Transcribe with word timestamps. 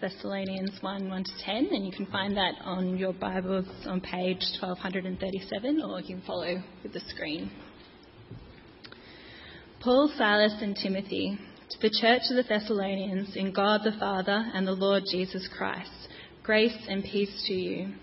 Thessalonians 0.00 0.78
1 0.80 1.10
1 1.10 1.24
to 1.24 1.30
10, 1.44 1.68
and 1.72 1.84
you 1.84 1.90
can 1.90 2.06
find 2.06 2.36
that 2.36 2.54
on 2.62 2.96
your 2.96 3.12
Bibles 3.12 3.66
on 3.84 4.00
page 4.00 4.38
1237, 4.60 5.82
or 5.82 6.00
you 6.00 6.06
can 6.06 6.22
follow 6.24 6.62
with 6.84 6.92
the 6.92 7.00
screen. 7.08 7.50
Paul, 9.80 10.12
Silas, 10.16 10.54
and 10.60 10.76
Timothy, 10.76 11.36
to 11.70 11.78
the 11.80 11.90
church 12.00 12.22
of 12.30 12.36
the 12.36 12.44
Thessalonians, 12.48 13.34
in 13.34 13.52
God 13.52 13.80
the 13.82 13.98
Father 13.98 14.44
and 14.54 14.66
the 14.66 14.72
Lord 14.72 15.02
Jesus 15.10 15.48
Christ, 15.56 15.90
grace 16.44 16.78
and 16.88 17.02
peace 17.02 17.44
to 17.48 17.52
you. 17.52 17.94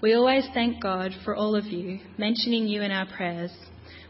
We 0.00 0.14
always 0.14 0.46
thank 0.54 0.80
God 0.80 1.10
for 1.24 1.34
all 1.34 1.56
of 1.56 1.66
you, 1.66 1.98
mentioning 2.18 2.68
you 2.68 2.82
in 2.82 2.92
our 2.92 3.06
prayers. 3.06 3.50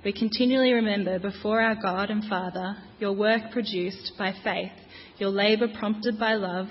We 0.04 0.12
continually 0.12 0.72
remember 0.72 1.18
before 1.18 1.62
our 1.62 1.76
God 1.76 2.10
and 2.10 2.24
Father 2.24 2.76
your 2.98 3.12
work 3.12 3.50
produced 3.52 4.12
by 4.18 4.34
faith, 4.44 4.72
your 5.20 5.30
labour 5.30 5.68
prompted 5.78 6.18
by 6.18 6.34
love, 6.34 6.68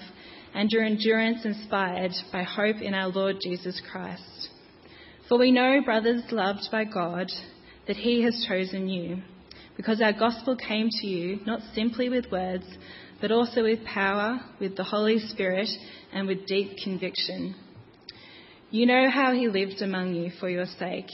and 0.53 0.69
your 0.71 0.83
endurance 0.83 1.45
inspired 1.45 2.11
by 2.31 2.43
hope 2.43 2.81
in 2.81 2.93
our 2.93 3.07
Lord 3.07 3.37
Jesus 3.41 3.81
Christ. 3.91 4.49
For 5.27 5.37
we 5.37 5.51
know, 5.51 5.81
brothers 5.85 6.23
loved 6.31 6.67
by 6.71 6.85
God, 6.85 7.31
that 7.87 7.97
He 7.97 8.23
has 8.23 8.45
chosen 8.47 8.89
you, 8.89 9.21
because 9.77 10.01
our 10.01 10.13
gospel 10.13 10.55
came 10.55 10.89
to 10.89 11.07
you 11.07 11.39
not 11.45 11.61
simply 11.73 12.09
with 12.09 12.31
words, 12.31 12.65
but 13.21 13.31
also 13.31 13.63
with 13.63 13.85
power, 13.85 14.39
with 14.59 14.75
the 14.75 14.83
Holy 14.83 15.19
Spirit, 15.19 15.69
and 16.11 16.27
with 16.27 16.47
deep 16.47 16.71
conviction. 16.83 17.55
You 18.71 18.85
know 18.85 19.09
how 19.09 19.33
He 19.33 19.47
lived 19.47 19.81
among 19.81 20.15
you 20.15 20.31
for 20.39 20.49
your 20.49 20.65
sake 20.77 21.09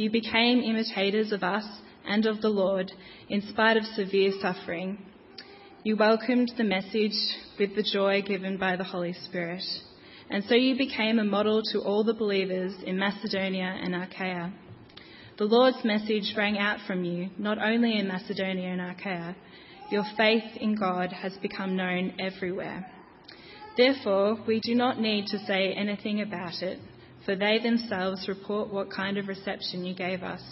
you 0.00 0.10
became 0.10 0.60
imitators 0.60 1.32
of 1.32 1.42
us 1.42 1.64
and 2.06 2.24
of 2.26 2.40
the 2.40 2.48
Lord 2.48 2.90
in 3.28 3.42
spite 3.42 3.76
of 3.76 3.84
severe 3.84 4.32
suffering. 4.40 4.98
You 5.82 5.96
welcomed 5.96 6.52
the 6.58 6.64
message 6.64 7.16
with 7.58 7.74
the 7.74 7.82
joy 7.82 8.20
given 8.20 8.58
by 8.58 8.76
the 8.76 8.84
Holy 8.84 9.14
Spirit. 9.24 9.62
And 10.28 10.44
so 10.44 10.54
you 10.54 10.76
became 10.76 11.18
a 11.18 11.24
model 11.24 11.62
to 11.72 11.80
all 11.80 12.04
the 12.04 12.12
believers 12.12 12.74
in 12.84 12.98
Macedonia 12.98 13.78
and 13.82 13.94
Achaia. 13.94 14.52
The 15.38 15.44
Lord's 15.44 15.82
message 15.82 16.34
rang 16.36 16.58
out 16.58 16.80
from 16.86 17.04
you, 17.04 17.30
not 17.38 17.56
only 17.56 17.98
in 17.98 18.08
Macedonia 18.08 18.68
and 18.68 18.80
Achaia. 18.82 19.34
Your 19.90 20.04
faith 20.18 20.44
in 20.60 20.74
God 20.74 21.14
has 21.14 21.32
become 21.40 21.76
known 21.76 22.12
everywhere. 22.20 22.86
Therefore, 23.78 24.38
we 24.46 24.60
do 24.60 24.74
not 24.74 25.00
need 25.00 25.28
to 25.28 25.38
say 25.46 25.72
anything 25.72 26.20
about 26.20 26.60
it 26.60 26.78
for 27.24 27.36
they 27.36 27.58
themselves 27.58 28.28
report 28.28 28.70
what 28.70 28.90
kind 28.90 29.16
of 29.16 29.28
reception 29.28 29.86
you 29.86 29.94
gave 29.94 30.22
us. 30.22 30.42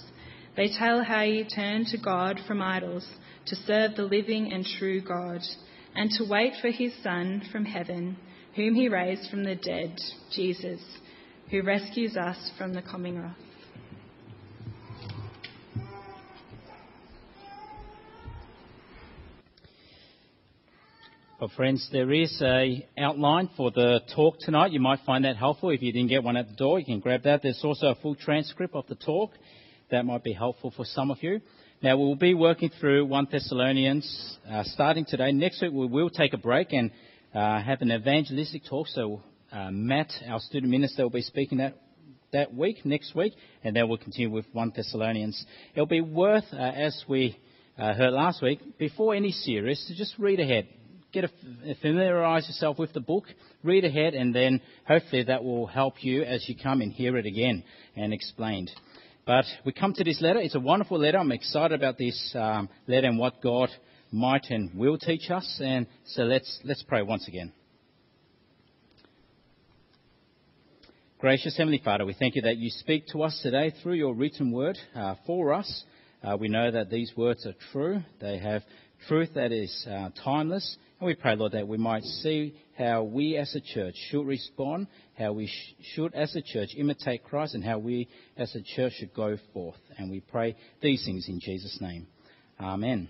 They 0.57 0.71
tell 0.71 1.05
how 1.05 1.23
you 1.23 1.45
turned 1.45 1.89
to 1.89 1.99
God 1.99 2.41
from 2.47 2.63
idols 2.63 3.07
to 3.49 3.57
serve 3.57 3.97
the 3.97 4.03
living 4.03 4.53
and 4.53 4.65
true 4.79 5.01
God, 5.01 5.41
and 5.95 6.11
to 6.13 6.25
wait 6.29 6.55
for 6.61 6.71
his 6.71 6.93
Son 7.03 7.43
from 7.51 7.65
heaven, 7.65 8.17
whom 8.55 8.75
he 8.75 8.89
raised 8.89 9.31
from 9.31 9.45
the 9.45 9.57
dead, 9.57 9.97
Jesus, 10.33 10.81
who 11.51 11.63
rescues 11.63 12.17
us 12.17 12.51
from 12.59 12.75
the 12.75 12.83
coming 12.83 13.19
wrath. 13.19 13.37
Well, 21.41 21.53
friends, 21.55 21.89
there 21.93 22.11
is 22.11 22.43
a 22.43 22.85
outline 22.99 23.49
for 23.57 23.71
the 23.71 24.01
talk 24.13 24.41
tonight. 24.41 24.73
You 24.73 24.81
might 24.81 24.99
find 25.07 25.25
that 25.25 25.37
helpful. 25.37 25.71
If 25.71 25.83
you 25.83 25.93
didn't 25.93 26.09
get 26.09 26.25
one 26.25 26.37
at 26.37 26.49
the 26.49 26.57
door, 26.57 26.81
you 26.81 26.85
can 26.85 26.99
grab 26.99 27.23
that. 27.23 27.43
There's 27.45 27.61
also 27.63 27.87
a 27.87 27.95
full 27.95 28.17
transcript 28.17 28.75
of 28.75 28.89
the 28.89 28.97
talk. 28.97 29.31
That 29.93 30.05
might 30.05 30.25
be 30.25 30.33
helpful 30.33 30.73
for 30.77 30.85
some 30.85 31.13
of 31.13 31.23
you. 31.23 31.41
Now, 31.81 31.97
we'll 31.97 32.17
be 32.17 32.35
working 32.35 32.73
through 32.81 33.07
1 33.07 33.29
Thessalonians 33.31 34.39
uh, 34.51 34.65
starting 34.65 35.05
today. 35.05 35.31
Next 35.31 35.63
week, 35.63 35.71
we 35.73 35.87
will 35.87 36.11
take 36.11 36.33
a 36.33 36.37
break 36.37 36.73
and 36.73 36.91
uh, 37.33 37.63
have 37.63 37.83
an 37.83 37.93
evangelistic 37.93 38.63
talk. 38.69 38.89
So, 38.89 39.23
uh, 39.53 39.71
Matt, 39.71 40.11
our 40.29 40.41
student 40.41 40.73
minister, 40.73 41.05
will 41.05 41.11
be 41.11 41.23
speaking 41.23 41.59
that, 41.59 41.75
that 42.33 42.53
week, 42.53 42.85
next 42.85 43.15
week, 43.15 43.33
and 43.63 43.77
then 43.77 43.89
we'll 43.89 43.99
continue 43.99 44.29
with 44.29 44.47
1 44.53 44.73
Thessalonians. 44.75 45.47
It'll 45.73 45.87
be 45.87 46.01
worth, 46.01 46.47
uh, 46.53 46.57
as 46.57 47.05
we 47.09 47.39
uh, 47.79 47.95
heard 47.95 48.13
last 48.13 48.43
week, 48.43 48.59
before 48.77 49.15
any 49.15 49.31
series, 49.31 49.85
to 49.87 49.95
just 49.95 50.19
read 50.19 50.41
ahead 50.41 50.67
get 51.13 51.25
a, 51.25 51.75
familiarize 51.81 52.47
yourself 52.49 52.79
with 52.79 52.93
the 52.93 53.01
book, 53.01 53.25
read 53.63 53.85
ahead, 53.85 54.15
and 54.15 54.35
then 54.35 54.61
hopefully 54.87 55.25
that 55.25 55.43
will 55.43 55.67
help 55.67 56.05
you 56.05 56.23
as 56.23 56.47
you 56.49 56.55
come 56.55 56.81
and 56.83 56.93
hear 56.93 57.17
it 57.17 57.27
again 57.27 57.63
and 57.97 58.13
explained. 58.13 58.71
But 59.29 59.45
we 59.63 59.73
come 59.73 59.93
to 59.93 60.03
this 60.03 60.23
letter. 60.23 60.39
It's 60.39 60.55
a 60.55 60.61
wonderful 60.61 60.99
letter. 60.99 61.19
I'm 61.19 61.33
excited 61.33 61.79
about 61.79 61.99
this 61.99 62.35
um, 62.35 62.71
letter 62.87 63.09
and 63.09 63.19
what 63.19 63.43
God 63.43 63.69
might 64.11 64.47
and 64.49 64.75
will 64.75 64.97
teach 64.97 65.31
us. 65.31 65.61
And 65.63 65.87
so 66.07 66.23
let's 66.23 66.59
let's 66.65 66.83
pray 66.83 67.03
once 67.03 67.29
again. 67.29 67.53
Gracious 71.19 71.59
Heavenly 71.59 71.83
Father, 71.85 72.07
we 72.07 72.15
thank 72.19 72.37
you 72.37 72.43
that 72.43 72.57
you 72.57 72.71
speak 72.71 73.07
to 73.09 73.23
us 73.23 73.39
today 73.43 73.75
through 73.83 73.97
your 73.97 74.15
written 74.15 74.51
word 74.51 74.79
uh, 74.95 75.17
for 75.27 75.53
us. 75.53 75.85
Uh, 76.25 76.39
we 76.41 76.49
know 76.49 76.71
that 76.71 76.89
these 76.89 77.13
words 77.15 77.45
are 77.45 77.55
true. 77.71 78.01
They 78.23 78.39
have 78.39 78.63
truth 79.09 79.35
that 79.35 79.53
is 79.53 79.87
uh, 79.91 80.09
timeless 80.25 80.79
and 81.01 81.07
we 81.07 81.15
pray, 81.15 81.37
Lord, 81.37 81.53
that 81.53 81.69
we 81.69 81.79
might 81.79 82.03
see 82.03 82.55
how 82.77 83.05
we 83.05 83.37
as 83.37 83.55
a 83.55 83.61
church 83.61 83.95
should 84.11 84.27
respond, 84.27 84.89
how 85.19 85.33
we 85.33 85.47
sh- 85.47 85.75
should 85.95 86.15
as 86.15 86.35
a 86.37 86.43
church 86.43 86.71
imitate 86.77 87.25
Christ, 87.25 87.55
and 87.55 87.65
how 87.65 87.79
we 87.79 88.09
as 88.37 88.55
a 88.55 88.63
church 88.63 88.95
should 88.99 89.15
go 89.15 89.37
forth. 89.53 89.81
And 89.97 90.11
we 90.11 90.21
pray 90.21 90.57
these 90.81 91.05
things 91.05 91.29
in 91.29 91.41
Jesus' 91.41 91.79
name. 91.81 92.07
Amen. 92.61 93.09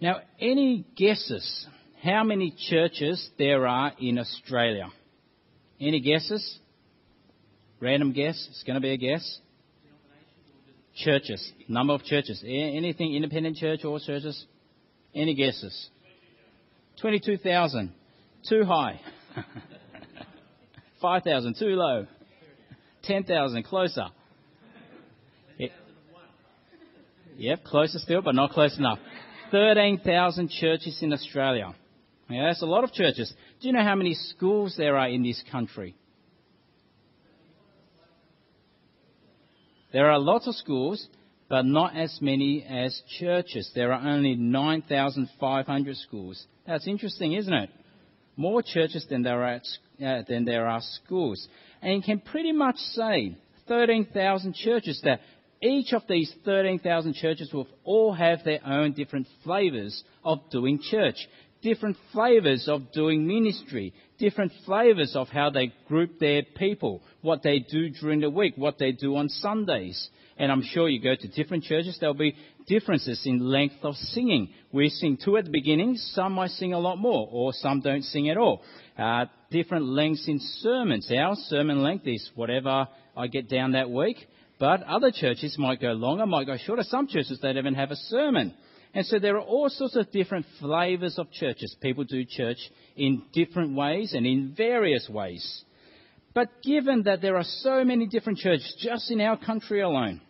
Now, 0.00 0.20
any 0.40 0.84
guesses 0.96 1.66
how 2.02 2.24
many 2.24 2.52
churches 2.68 3.30
there 3.38 3.64
are 3.66 3.92
in 4.00 4.18
Australia? 4.18 4.88
Any 5.80 6.00
guesses? 6.00 6.58
Random 7.80 8.12
guess? 8.12 8.48
It's 8.50 8.64
going 8.64 8.74
to 8.74 8.80
be 8.80 8.90
a 8.90 8.96
guess. 8.96 9.38
Churches. 10.96 11.52
Number 11.68 11.94
of 11.94 12.02
churches. 12.02 12.42
Anything 12.44 13.14
independent 13.14 13.56
church 13.56 13.84
or 13.84 14.00
churches? 14.00 14.44
Any 15.14 15.34
guesses? 15.34 15.90
22,000, 17.00 17.92
too 18.48 18.64
high. 18.64 19.00
5,000, 21.02 21.56
too 21.58 21.74
low. 21.74 22.06
10,000, 23.02 23.64
closer. 23.64 24.06
Yep, 27.36 27.64
closer 27.64 27.98
still, 27.98 28.22
but 28.22 28.34
not 28.34 28.50
close 28.50 28.78
enough. 28.78 28.98
13,000 29.50 30.48
churches 30.50 30.98
in 31.02 31.12
Australia. 31.12 31.74
Yeah, 32.30 32.46
that's 32.46 32.62
a 32.62 32.66
lot 32.66 32.84
of 32.84 32.92
churches. 32.92 33.32
Do 33.60 33.68
you 33.68 33.74
know 33.74 33.82
how 33.82 33.96
many 33.96 34.14
schools 34.14 34.74
there 34.76 34.96
are 34.96 35.08
in 35.08 35.22
this 35.22 35.42
country? 35.50 35.94
There 39.92 40.10
are 40.10 40.18
lots 40.18 40.46
of 40.46 40.54
schools, 40.54 41.06
but 41.48 41.66
not 41.66 41.96
as 41.96 42.16
many 42.22 42.64
as 42.64 43.02
churches. 43.18 43.70
There 43.74 43.92
are 43.92 44.08
only 44.08 44.34
9,500 44.36 45.96
schools. 45.96 46.46
That's 46.66 46.86
interesting, 46.86 47.32
isn't 47.34 47.52
it? 47.52 47.70
More 48.36 48.62
churches 48.62 49.06
than 49.10 49.22
there 49.22 49.42
are, 49.42 49.60
uh, 50.02 50.22
than 50.28 50.44
there 50.44 50.66
are 50.66 50.80
schools. 50.80 51.46
And 51.80 51.96
you 51.96 52.02
can 52.02 52.20
pretty 52.20 52.52
much 52.52 52.76
say 52.76 53.36
13,000 53.68 54.54
churches 54.54 55.00
that 55.04 55.20
each 55.62 55.92
of 55.92 56.02
these 56.08 56.32
13,000 56.44 57.14
churches 57.14 57.52
will 57.52 57.68
all 57.84 58.12
have 58.12 58.44
their 58.44 58.60
own 58.66 58.92
different 58.92 59.28
flavors 59.44 60.02
of 60.24 60.40
doing 60.50 60.80
church, 60.82 61.28
different 61.62 61.96
flavors 62.12 62.66
of 62.68 62.92
doing 62.92 63.26
ministry, 63.26 63.94
different 64.18 64.52
flavors 64.66 65.14
of 65.14 65.28
how 65.28 65.50
they 65.50 65.72
group 65.86 66.18
their 66.18 66.42
people, 66.42 67.00
what 67.20 67.42
they 67.42 67.60
do 67.60 67.90
during 67.90 68.20
the 68.20 68.30
week, 68.30 68.54
what 68.56 68.78
they 68.78 68.92
do 68.92 69.16
on 69.16 69.28
Sundays. 69.28 70.08
And 70.36 70.50
I'm 70.50 70.62
sure 70.62 70.88
you 70.88 71.00
go 71.00 71.14
to 71.14 71.28
different 71.28 71.64
churches, 71.64 71.98
there'll 72.00 72.14
be 72.14 72.36
differences 72.66 73.22
in 73.24 73.38
length 73.38 73.76
of 73.82 73.94
singing. 73.94 74.50
We 74.72 74.88
sing 74.88 75.18
two 75.22 75.36
at 75.36 75.44
the 75.44 75.50
beginning, 75.50 75.96
some 75.96 76.32
might 76.32 76.50
sing 76.50 76.72
a 76.72 76.78
lot 76.78 76.98
more, 76.98 77.28
or 77.30 77.52
some 77.52 77.80
don't 77.80 78.02
sing 78.02 78.28
at 78.28 78.36
all. 78.36 78.62
Uh, 78.98 79.26
different 79.50 79.86
lengths 79.86 80.28
in 80.28 80.38
sermons. 80.60 81.10
Our 81.10 81.34
sermon 81.48 81.82
length 81.82 82.06
is 82.06 82.30
whatever 82.34 82.88
I 83.16 83.26
get 83.26 83.48
down 83.48 83.72
that 83.72 83.90
week, 83.90 84.16
but 84.58 84.82
other 84.82 85.10
churches 85.10 85.56
might 85.58 85.80
go 85.80 85.92
longer, 85.92 86.26
might 86.26 86.46
go 86.46 86.56
shorter. 86.56 86.82
Some 86.84 87.06
churches 87.06 87.38
don't 87.40 87.56
even 87.56 87.74
have 87.74 87.90
a 87.90 87.96
sermon. 87.96 88.54
And 88.94 89.06
so 89.06 89.18
there 89.18 89.36
are 89.36 89.40
all 89.40 89.70
sorts 89.70 89.96
of 89.96 90.10
different 90.12 90.46
flavors 90.60 91.18
of 91.18 91.30
churches. 91.32 91.74
People 91.80 92.04
do 92.04 92.24
church 92.24 92.58
in 92.96 93.22
different 93.32 93.74
ways 93.74 94.12
and 94.12 94.26
in 94.26 94.54
various 94.56 95.08
ways. 95.08 95.64
But 96.34 96.62
given 96.62 97.04
that 97.04 97.20
there 97.20 97.36
are 97.36 97.44
so 97.44 97.84
many 97.84 98.06
different 98.06 98.38
churches 98.38 98.74
just 98.80 99.10
in 99.10 99.20
our 99.20 99.36
country 99.36 99.80
alone, 99.80 100.20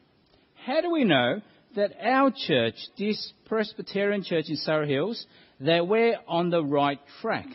how 0.65 0.81
do 0.81 0.91
we 0.91 1.05
know 1.05 1.41
that 1.77 1.93
our 2.03 2.33
church, 2.35 2.75
this 2.99 3.33
Presbyterian 3.47 4.23
church 4.23 4.47
in 4.49 4.57
Surrey 4.57 4.93
Hills, 4.93 5.27
that 5.61 5.87
we're 5.87 6.17
on 6.29 6.51
the 6.51 6.65
right 6.65 6.99
track? 7.21 7.47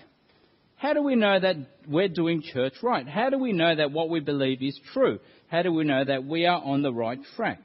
How 0.76 0.94
do 0.94 1.02
we 1.02 1.16
know 1.16 1.40
that 1.40 1.56
we're 1.88 2.08
doing 2.08 2.42
church 2.42 2.74
right? 2.84 3.08
How 3.08 3.30
do 3.30 3.38
we 3.38 3.52
know 3.52 3.76
that 3.76 3.92
what 3.92 4.10
we 4.10 4.20
believe 4.20 4.62
is 4.62 4.80
true? 4.94 5.20
How 5.48 5.64
do 5.64 5.72
we 5.72 5.84
know 5.84 6.04
that 6.04 6.26
we 6.26 6.46
are 6.46 6.62
on 6.62 6.82
the 6.82 6.94
right 6.94 7.20
track? 7.36 7.60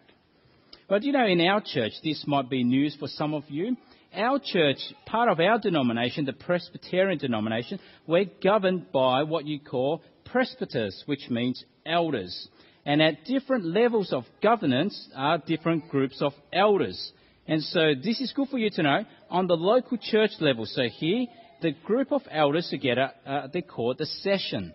But 0.88 1.02
you 1.02 1.12
know, 1.12 1.26
in 1.26 1.40
our 1.40 1.62
church, 1.64 1.93
this 2.02 2.25
might 2.26 2.49
be 2.49 2.64
news 2.64 2.96
for 2.98 3.08
some 3.08 3.34
of 3.34 3.44
you. 3.48 3.76
our 4.14 4.38
church, 4.38 4.78
part 5.06 5.28
of 5.28 5.40
our 5.40 5.58
denomination, 5.58 6.25
the 6.25 6.32
Presbyterian 6.32 7.19
denomination, 7.19 7.78
we're 8.06 8.26
governed 8.43 8.93
by 8.93 9.22
what 9.22 9.46
you 9.46 9.58
call 9.58 10.02
presbyters, 10.26 11.02
which 11.06 11.31
means 11.31 11.64
elders. 11.87 12.48
And 12.84 13.00
at 13.00 13.25
different 13.25 13.64
levels 13.64 14.12
of 14.12 14.25
governance 14.43 15.08
are 15.14 15.38
different 15.38 15.88
groups 15.88 16.20
of 16.20 16.32
elders. 16.52 17.12
And 17.46 17.62
so 17.62 17.93
this 17.94 18.20
is 18.20 18.32
good 18.34 18.49
for 18.49 18.58
you 18.58 18.70
to 18.70 18.82
know 18.82 19.05
on 19.31 19.46
the 19.46 19.56
local 19.56 19.99
church 19.99 20.32
level. 20.40 20.67
So 20.67 20.82
here, 20.84 21.26
the 21.61 21.73
group 21.84 22.12
of 22.12 22.23
elders 22.31 22.69
together, 22.70 23.12
uh, 23.26 23.49
they 23.52 23.62
call 23.62 23.93
it 23.93 23.99
the 23.99 24.06
session. 24.06 24.75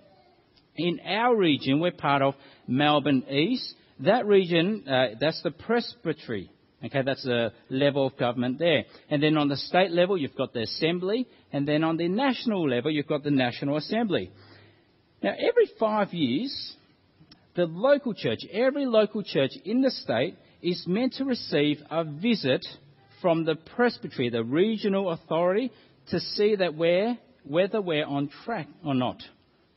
In 0.76 1.00
our 1.06 1.36
region, 1.36 1.80
we're 1.80 1.92
part 1.92 2.22
of 2.22 2.36
Melbourne 2.68 3.24
East. 3.30 3.74
That 4.00 4.26
region, 4.26 4.88
uh, 4.88 5.16
that's 5.20 5.42
the 5.44 5.52
presbytery. 5.52 6.52
Okay, 6.86 7.02
that's 7.04 7.24
the 7.24 7.52
level 7.70 8.06
of 8.06 8.18
government 8.18 8.60
there. 8.60 8.86
And 9.10 9.22
then 9.22 9.36
on 9.36 9.48
the 9.48 9.58
state 9.58 9.92
level, 9.92 10.16
you've 10.16 10.36
got 10.36 10.54
the 10.54 10.62
assembly. 10.62 11.28
And 11.52 11.68
then 11.68 11.84
on 11.84 11.98
the 11.98 12.08
national 12.08 12.70
level, 12.70 12.92
you've 12.92 13.08
got 13.08 13.24
the 13.24 13.32
National 13.32 13.78
Assembly. 13.78 14.30
Now, 15.24 15.32
every 15.32 15.68
five 15.80 16.14
years, 16.14 16.76
the 17.58 17.66
local 17.66 18.14
church, 18.14 18.40
every 18.54 18.86
local 18.86 19.24
church 19.24 19.52
in 19.66 19.82
the 19.82 19.90
state 19.90 20.36
is 20.62 20.86
meant 20.88 21.14
to 21.14 21.26
receive 21.26 21.80
a 21.90 22.06
visit 22.06 22.66
from 23.20 23.46
the 23.46 23.56
presbytery, 23.56 24.30
the 24.30 24.44
regional 24.44 25.10
authority, 25.10 25.72
to 26.12 26.20
see 26.20 26.56
that 26.56 26.76
we're, 26.76 27.18
whether 27.44 27.82
we're 27.82 28.06
on 28.06 28.30
track 28.46 28.68
or 28.86 28.94
not. 28.94 29.18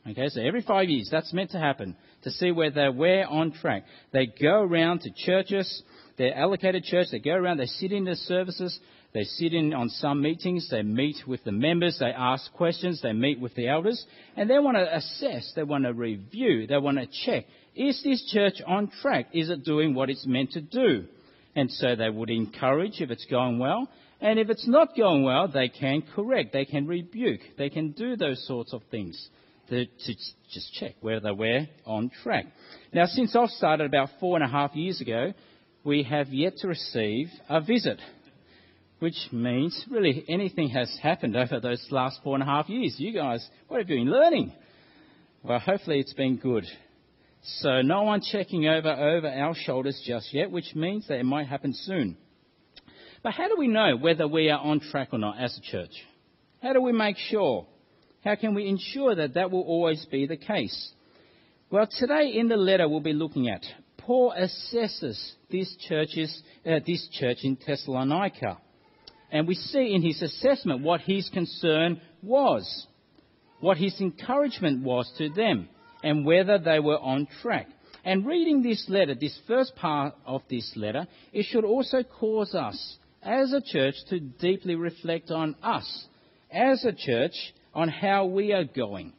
Okay, 0.07 0.29
so 0.29 0.41
every 0.41 0.61
five 0.61 0.89
years 0.89 1.09
that's 1.11 1.33
meant 1.33 1.51
to 1.51 1.59
happen 1.59 1.95
to 2.21 2.29
see 2.29 2.51
whether 2.51 2.91
we're 2.91 3.25
on 3.25 3.51
track. 3.51 3.83
They 4.13 4.27
go 4.27 4.61
around 4.61 5.01
to 5.01 5.11
churches, 5.15 5.81
they're 6.17 6.37
allocated 6.37 6.83
church, 6.83 7.07
they 7.11 7.19
go 7.19 7.33
around, 7.33 7.57
they 7.57 7.65
sit 7.65 7.91
in 7.91 8.05
the 8.05 8.15
services, 8.15 8.79
they 9.13 9.23
sit 9.23 9.53
in 9.53 9.73
on 9.73 9.89
some 9.89 10.21
meetings, 10.21 10.69
they 10.69 10.83
meet 10.83 11.17
with 11.27 11.43
the 11.43 11.51
members, 11.51 11.97
they 11.99 12.11
ask 12.11 12.51
questions, 12.53 13.01
they 13.01 13.11
meet 13.11 13.41
with 13.41 13.53
the 13.55 13.67
elders, 13.67 14.03
and 14.37 14.49
they 14.49 14.59
want 14.59 14.77
to 14.77 14.95
assess, 14.95 15.51
they 15.55 15.63
want 15.63 15.83
to 15.83 15.93
review, 15.93 16.65
they 16.65 16.77
want 16.77 16.97
to 16.97 17.07
check. 17.25 17.45
Is 17.75 18.01
this 18.03 18.31
church 18.31 18.61
on 18.65 18.89
track? 19.01 19.27
Is 19.33 19.49
it 19.49 19.65
doing 19.65 19.93
what 19.93 20.09
it's 20.09 20.25
meant 20.25 20.51
to 20.51 20.61
do? 20.61 21.05
And 21.55 21.69
so 21.69 21.95
they 21.95 22.09
would 22.09 22.29
encourage 22.29 23.01
if 23.01 23.11
it's 23.11 23.25
going 23.25 23.59
well, 23.59 23.89
and 24.21 24.39
if 24.39 24.49
it's 24.49 24.67
not 24.67 24.95
going 24.95 25.23
well, 25.23 25.49
they 25.49 25.67
can 25.67 26.03
correct, 26.15 26.53
they 26.53 26.65
can 26.65 26.87
rebuke, 26.87 27.41
they 27.57 27.69
can 27.69 27.91
do 27.91 28.15
those 28.15 28.45
sorts 28.47 28.71
of 28.71 28.81
things 28.91 29.29
to, 29.69 29.85
to 29.85 30.13
just 30.53 30.73
check 30.73 30.95
whether 31.01 31.33
we're 31.33 31.67
on 31.85 32.11
track. 32.23 32.45
Now, 32.93 33.05
since 33.07 33.35
I've 33.35 33.49
started 33.49 33.85
about 33.87 34.09
four 34.19 34.37
and 34.37 34.45
a 34.45 34.47
half 34.47 34.75
years 34.75 35.01
ago, 35.01 35.33
we 35.83 36.03
have 36.03 36.29
yet 36.29 36.57
to 36.57 36.67
receive 36.67 37.27
a 37.49 37.59
visit 37.59 37.99
which 39.01 39.17
means 39.31 39.83
really 39.89 40.23
anything 40.29 40.69
has 40.69 40.95
happened 41.01 41.35
over 41.35 41.59
those 41.59 41.83
last 41.89 42.19
four 42.23 42.35
and 42.35 42.43
a 42.43 42.45
half 42.45 42.69
years. 42.69 42.95
You 42.99 43.11
guys, 43.11 43.43
what 43.67 43.79
have 43.79 43.89
you 43.89 43.97
been 43.97 44.11
learning? 44.11 44.53
Well, 45.41 45.57
hopefully 45.57 45.99
it's 45.99 46.13
been 46.13 46.37
good. 46.37 46.65
So 47.41 47.81
no 47.81 48.03
one 48.03 48.21
checking 48.21 48.67
over 48.67 48.91
over 48.91 49.27
our 49.27 49.55
shoulders 49.55 49.99
just 50.05 50.31
yet, 50.31 50.51
which 50.51 50.75
means 50.75 51.07
that 51.07 51.17
it 51.17 51.23
might 51.23 51.47
happen 51.47 51.73
soon. 51.73 52.15
But 53.23 53.33
how 53.33 53.47
do 53.47 53.55
we 53.57 53.67
know 53.67 53.97
whether 53.97 54.27
we 54.27 54.51
are 54.51 54.59
on 54.59 54.79
track 54.79 55.09
or 55.13 55.17
not 55.17 55.39
as 55.39 55.57
a 55.57 55.61
church? 55.61 55.93
How 56.61 56.73
do 56.73 56.81
we 56.81 56.91
make 56.91 57.17
sure? 57.17 57.65
How 58.23 58.35
can 58.35 58.53
we 58.53 58.67
ensure 58.67 59.15
that 59.15 59.33
that 59.33 59.49
will 59.49 59.63
always 59.63 60.05
be 60.11 60.27
the 60.27 60.37
case? 60.37 60.91
Well, 61.71 61.87
today 61.89 62.33
in 62.35 62.49
the 62.49 62.57
letter 62.57 62.87
we'll 62.87 62.99
be 62.99 63.13
looking 63.13 63.49
at, 63.49 63.63
Paul 63.97 64.31
assesses 64.39 65.31
this, 65.49 65.75
church's, 65.89 66.43
uh, 66.63 66.81
this 66.85 67.09
church 67.13 67.39
in 67.41 67.57
Thessalonica. 67.65 68.59
And 69.31 69.47
we 69.47 69.55
see 69.55 69.93
in 69.93 70.01
his 70.01 70.21
assessment 70.21 70.81
what 70.81 71.01
his 71.01 71.29
concern 71.29 72.01
was, 72.21 72.87
what 73.59 73.77
his 73.77 73.99
encouragement 74.01 74.83
was 74.83 75.11
to 75.17 75.29
them, 75.29 75.69
and 76.03 76.25
whether 76.25 76.57
they 76.57 76.79
were 76.79 76.99
on 76.99 77.27
track. 77.41 77.67
And 78.03 78.25
reading 78.25 78.63
this 78.63 78.85
letter, 78.89 79.15
this 79.15 79.37
first 79.47 79.75
part 79.75 80.15
of 80.25 80.41
this 80.49 80.71
letter, 80.75 81.07
it 81.31 81.45
should 81.45 81.63
also 81.63 82.03
cause 82.03 82.55
us, 82.55 82.97
as 83.21 83.53
a 83.53 83.61
church, 83.61 83.95
to 84.09 84.19
deeply 84.19 84.75
reflect 84.75 85.29
on 85.29 85.55
us, 85.61 86.07
as 86.51 86.83
a 86.83 86.91
church, 86.91 87.53
on 87.73 87.87
how 87.87 88.25
we 88.25 88.51
are 88.51 88.63
going. 88.63 89.13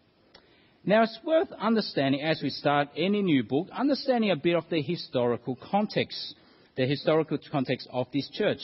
Now, 0.85 1.05
it's 1.05 1.19
worth 1.25 1.53
understanding 1.53 2.23
as 2.23 2.41
we 2.43 2.51
start 2.51 2.89
any 2.97 3.23
new 3.23 3.45
book, 3.45 3.69
understanding 3.73 4.33
a 4.33 4.37
bit 4.37 4.57
of 4.57 4.65
the 4.69 4.83
historical 4.83 5.57
context, 5.71 6.35
the 6.77 6.87
historical 6.87 7.39
context 7.53 7.87
of 7.93 8.09
this 8.13 8.29
church. 8.31 8.61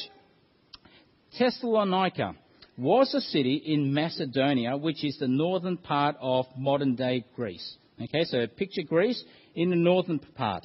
Thessalonica 1.37 2.35
was 2.77 3.13
a 3.13 3.21
city 3.21 3.55
in 3.67 3.93
Macedonia, 3.93 4.77
which 4.77 5.05
is 5.05 5.19
the 5.19 5.27
northern 5.27 5.77
part 5.77 6.17
of 6.21 6.47
modern 6.57 6.95
day 6.95 7.25
Greece. 7.35 7.77
Okay, 8.01 8.25
so 8.25 8.47
picture 8.47 8.83
Greece 8.83 9.23
in 9.55 9.71
the 9.71 9.77
northern 9.77 10.21
part. 10.21 10.65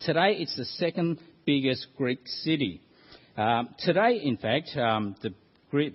Today, 0.00 0.36
it's 0.38 0.56
the 0.56 0.64
second 0.64 1.18
biggest 1.44 1.88
Greek 1.96 2.20
city. 2.26 2.80
Um, 3.36 3.70
today, 3.78 4.20
in 4.22 4.36
fact, 4.36 4.76
um, 4.76 5.16
the 5.22 5.34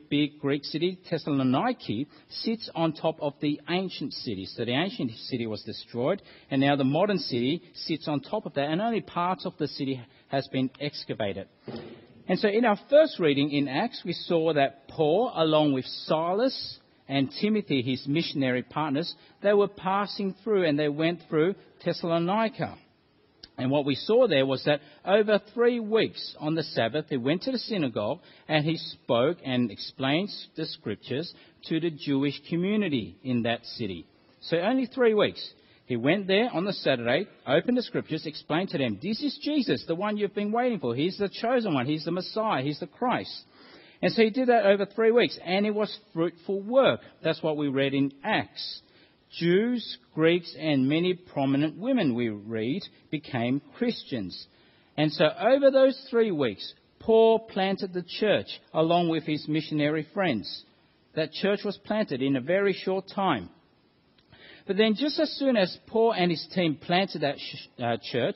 big 0.10 0.40
Greek 0.40 0.66
city, 0.66 1.00
Thessaloniki, 1.10 2.08
sits 2.30 2.70
on 2.76 2.94
top 2.94 3.18
of 3.22 3.34
the 3.42 3.62
ancient 3.70 4.12
city. 4.12 4.46
So 4.46 4.66
the 4.66 4.72
ancient 4.72 5.12
city 5.12 5.46
was 5.46 5.62
destroyed, 5.64 6.22
and 6.50 6.60
now 6.60 6.76
the 6.76 6.84
modern 6.84 7.20
city 7.20 7.62
sits 7.76 8.08
on 8.08 8.22
top 8.22 8.46
of 8.46 8.54
that, 8.56 8.70
and 8.70 8.82
only 8.82 9.02
parts 9.02 9.46
of 9.46 9.54
the 9.58 9.68
city 9.68 10.02
has 10.30 10.48
been 10.48 10.70
excavated. 10.82 11.48
And 12.28 12.38
so 12.40 12.50
in 12.50 12.66
our 12.66 12.80
first 12.90 13.20
reading 13.20 13.52
in 13.52 13.68
Acts, 13.68 14.02
we 14.06 14.14
saw 14.14 14.54
that 14.54 14.88
Paul, 14.90 15.32
along 15.34 15.74
with 15.74 15.86
Silas 15.86 16.78
and 17.08 17.32
Timothy, 17.40 17.82
his 17.82 18.06
missionary 18.06 18.64
partners, 18.64 19.14
they 19.42 19.54
were 19.54 19.70
passing 19.70 20.36
through 20.44 20.66
and 20.66 20.78
they 20.78 20.90
went 20.90 21.22
through 21.30 21.56
Thessalonica. 21.86 22.78
And 23.58 23.72
what 23.72 23.86
we 23.86 23.96
saw 23.96 24.28
there 24.28 24.46
was 24.46 24.64
that 24.66 24.82
over 25.06 25.40
three 25.54 25.80
weeks 25.80 26.36
on 26.40 26.54
the 26.54 26.64
Sabbath, 26.64 27.06
he 27.10 27.18
went 27.18 27.44
to 27.44 27.52
the 27.52 27.58
synagogue 27.58 28.20
and 28.48 28.66
he 28.66 28.78
spoke 28.78 29.38
and 29.44 29.72
explained 29.72 30.30
the 30.56 30.66
scriptures 30.66 31.34
to 31.70 31.80
the 31.80 31.90
Jewish 31.90 32.40
community 32.50 33.16
in 33.24 33.44
that 33.44 33.66
city. 33.66 34.06
So 34.42 34.58
only 34.58 34.86
three 34.86 35.14
weeks. 35.14 35.54
He 35.88 35.96
went 35.96 36.28
there 36.28 36.50
on 36.54 36.66
the 36.66 36.74
Saturday, 36.74 37.28
opened 37.48 37.78
the 37.78 37.82
scriptures, 37.82 38.26
explained 38.26 38.70
to 38.70 38.78
them, 38.78 39.00
This 39.02 39.24
is 39.24 39.40
Jesus, 39.42 39.86
the 39.88 39.96
one 39.96 40.18
you've 40.18 40.36
been 40.36 40.52
waiting 40.52 40.80
for. 40.80 40.94
He's 40.94 41.18
the 41.18 41.30
chosen 41.30 41.74
one. 41.74 41.86
He's 41.86 42.04
the 42.04 42.12
Messiah. 42.12 42.62
He's 42.62 42.82
the 42.82 42.88
Christ. 42.88 43.34
And 44.02 44.12
so 44.12 44.22
he 44.22 44.30
did 44.30 44.50
that 44.50 44.66
over 44.66 44.86
three 44.86 45.12
weeks, 45.12 45.40
and 45.44 45.66
it 45.66 45.74
was 45.74 45.98
fruitful 46.14 46.62
work. 46.62 47.00
That's 47.24 47.42
what 47.42 47.56
we 47.56 47.70
read 47.70 47.94
in 47.94 48.12
Acts. 48.22 48.82
Jews, 49.40 49.98
Greeks, 50.14 50.54
and 50.60 50.90
many 50.90 51.14
prominent 51.14 51.78
women, 51.78 52.16
we 52.16 52.30
read, 52.30 52.82
became 53.10 53.62
Christians. 53.78 54.48
And 54.98 55.12
so 55.14 55.26
over 55.26 55.72
those 55.72 55.98
three 56.10 56.32
weeks, 56.32 56.74
Paul 57.00 57.40
planted 57.40 57.94
the 57.94 58.04
church 58.20 58.48
along 58.74 59.08
with 59.08 59.24
his 59.24 59.48
missionary 59.48 60.06
friends. 60.14 60.66
That 61.16 61.32
church 61.32 61.62
was 61.64 61.78
planted 61.78 62.22
in 62.22 62.36
a 62.36 62.42
very 62.42 62.74
short 62.74 63.06
time. 63.14 63.50
But 64.68 64.76
then, 64.76 64.96
just 64.96 65.18
as 65.20 65.32
soon 65.38 65.56
as 65.56 65.76
Paul 65.88 66.12
and 66.12 66.30
his 66.30 66.46
team 66.54 66.76
planted 66.76 67.22
that 67.22 67.40
sh- 67.40 67.82
uh, 67.82 67.96
church, 68.12 68.36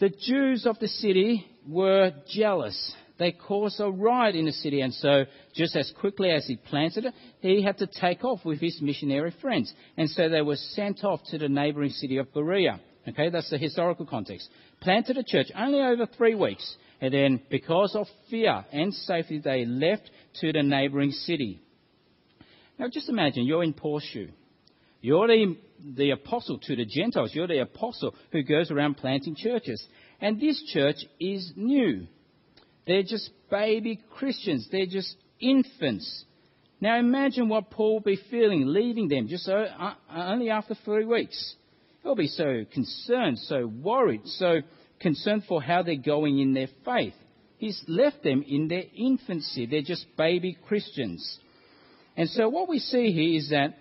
the 0.00 0.08
Jews 0.08 0.64
of 0.64 0.78
the 0.78 0.88
city 0.88 1.44
were 1.68 2.12
jealous. 2.30 2.94
They 3.18 3.32
caused 3.32 3.80
a 3.80 3.90
riot 3.90 4.36
in 4.36 4.46
the 4.46 4.52
city, 4.52 4.80
and 4.80 4.94
so 4.94 5.24
just 5.54 5.76
as 5.76 5.92
quickly 6.00 6.30
as 6.30 6.46
he 6.46 6.56
planted 6.56 7.06
it, 7.06 7.14
he 7.40 7.62
had 7.62 7.78
to 7.78 7.86
take 7.86 8.24
off 8.24 8.44
with 8.44 8.60
his 8.60 8.80
missionary 8.80 9.34
friends. 9.42 9.72
And 9.96 10.08
so 10.08 10.28
they 10.28 10.40
were 10.40 10.56
sent 10.56 11.04
off 11.04 11.20
to 11.30 11.38
the 11.38 11.48
neighboring 11.48 11.90
city 11.90 12.16
of 12.18 12.32
Berea. 12.32 12.80
Okay, 13.08 13.28
that's 13.28 13.50
the 13.50 13.58
historical 13.58 14.06
context. 14.06 14.48
Planted 14.80 15.18
a 15.18 15.24
church 15.24 15.48
only 15.56 15.80
over 15.80 16.06
three 16.06 16.36
weeks, 16.36 16.76
and 17.00 17.12
then 17.12 17.42
because 17.50 17.94
of 17.96 18.06
fear 18.30 18.64
and 18.72 18.94
safety, 18.94 19.40
they 19.40 19.64
left 19.64 20.08
to 20.40 20.52
the 20.52 20.62
neighboring 20.62 21.10
city. 21.10 21.60
Now 22.78 22.86
just 22.88 23.08
imagine 23.08 23.44
you're 23.44 23.64
in 23.64 23.72
Paul's 23.74 24.04
shoe. 24.04 24.28
You're 25.00 25.28
the, 25.28 25.56
the 25.96 26.10
apostle 26.10 26.58
to 26.58 26.76
the 26.76 26.84
Gentiles. 26.84 27.32
You're 27.34 27.46
the 27.46 27.62
apostle 27.62 28.14
who 28.32 28.42
goes 28.42 28.70
around 28.70 28.96
planting 28.96 29.36
churches. 29.36 29.84
And 30.20 30.40
this 30.40 30.62
church 30.72 30.96
is 31.20 31.52
new. 31.56 32.06
They're 32.86 33.02
just 33.02 33.30
baby 33.50 34.00
Christians. 34.16 34.68
They're 34.72 34.86
just 34.86 35.14
infants. 35.40 36.24
Now 36.80 36.98
imagine 36.98 37.48
what 37.48 37.70
Paul 37.70 37.94
will 37.94 38.00
be 38.00 38.20
feeling 38.30 38.66
leaving 38.66 39.08
them 39.08 39.28
just 39.28 39.44
so, 39.44 39.54
uh, 39.56 39.94
only 40.10 40.50
after 40.50 40.74
three 40.84 41.04
weeks. 41.04 41.54
He'll 42.02 42.14
be 42.14 42.28
so 42.28 42.64
concerned, 42.72 43.38
so 43.40 43.66
worried, 43.66 44.22
so 44.24 44.60
concerned 45.00 45.44
for 45.48 45.60
how 45.60 45.82
they're 45.82 45.96
going 45.96 46.38
in 46.38 46.54
their 46.54 46.68
faith. 46.84 47.14
He's 47.58 47.82
left 47.88 48.22
them 48.22 48.44
in 48.46 48.68
their 48.68 48.84
infancy. 48.96 49.66
They're 49.66 49.82
just 49.82 50.06
baby 50.16 50.56
Christians. 50.66 51.38
And 52.16 52.28
so 52.30 52.48
what 52.48 52.68
we 52.68 52.78
see 52.78 53.12
here 53.12 53.36
is 53.36 53.50
that 53.50 53.76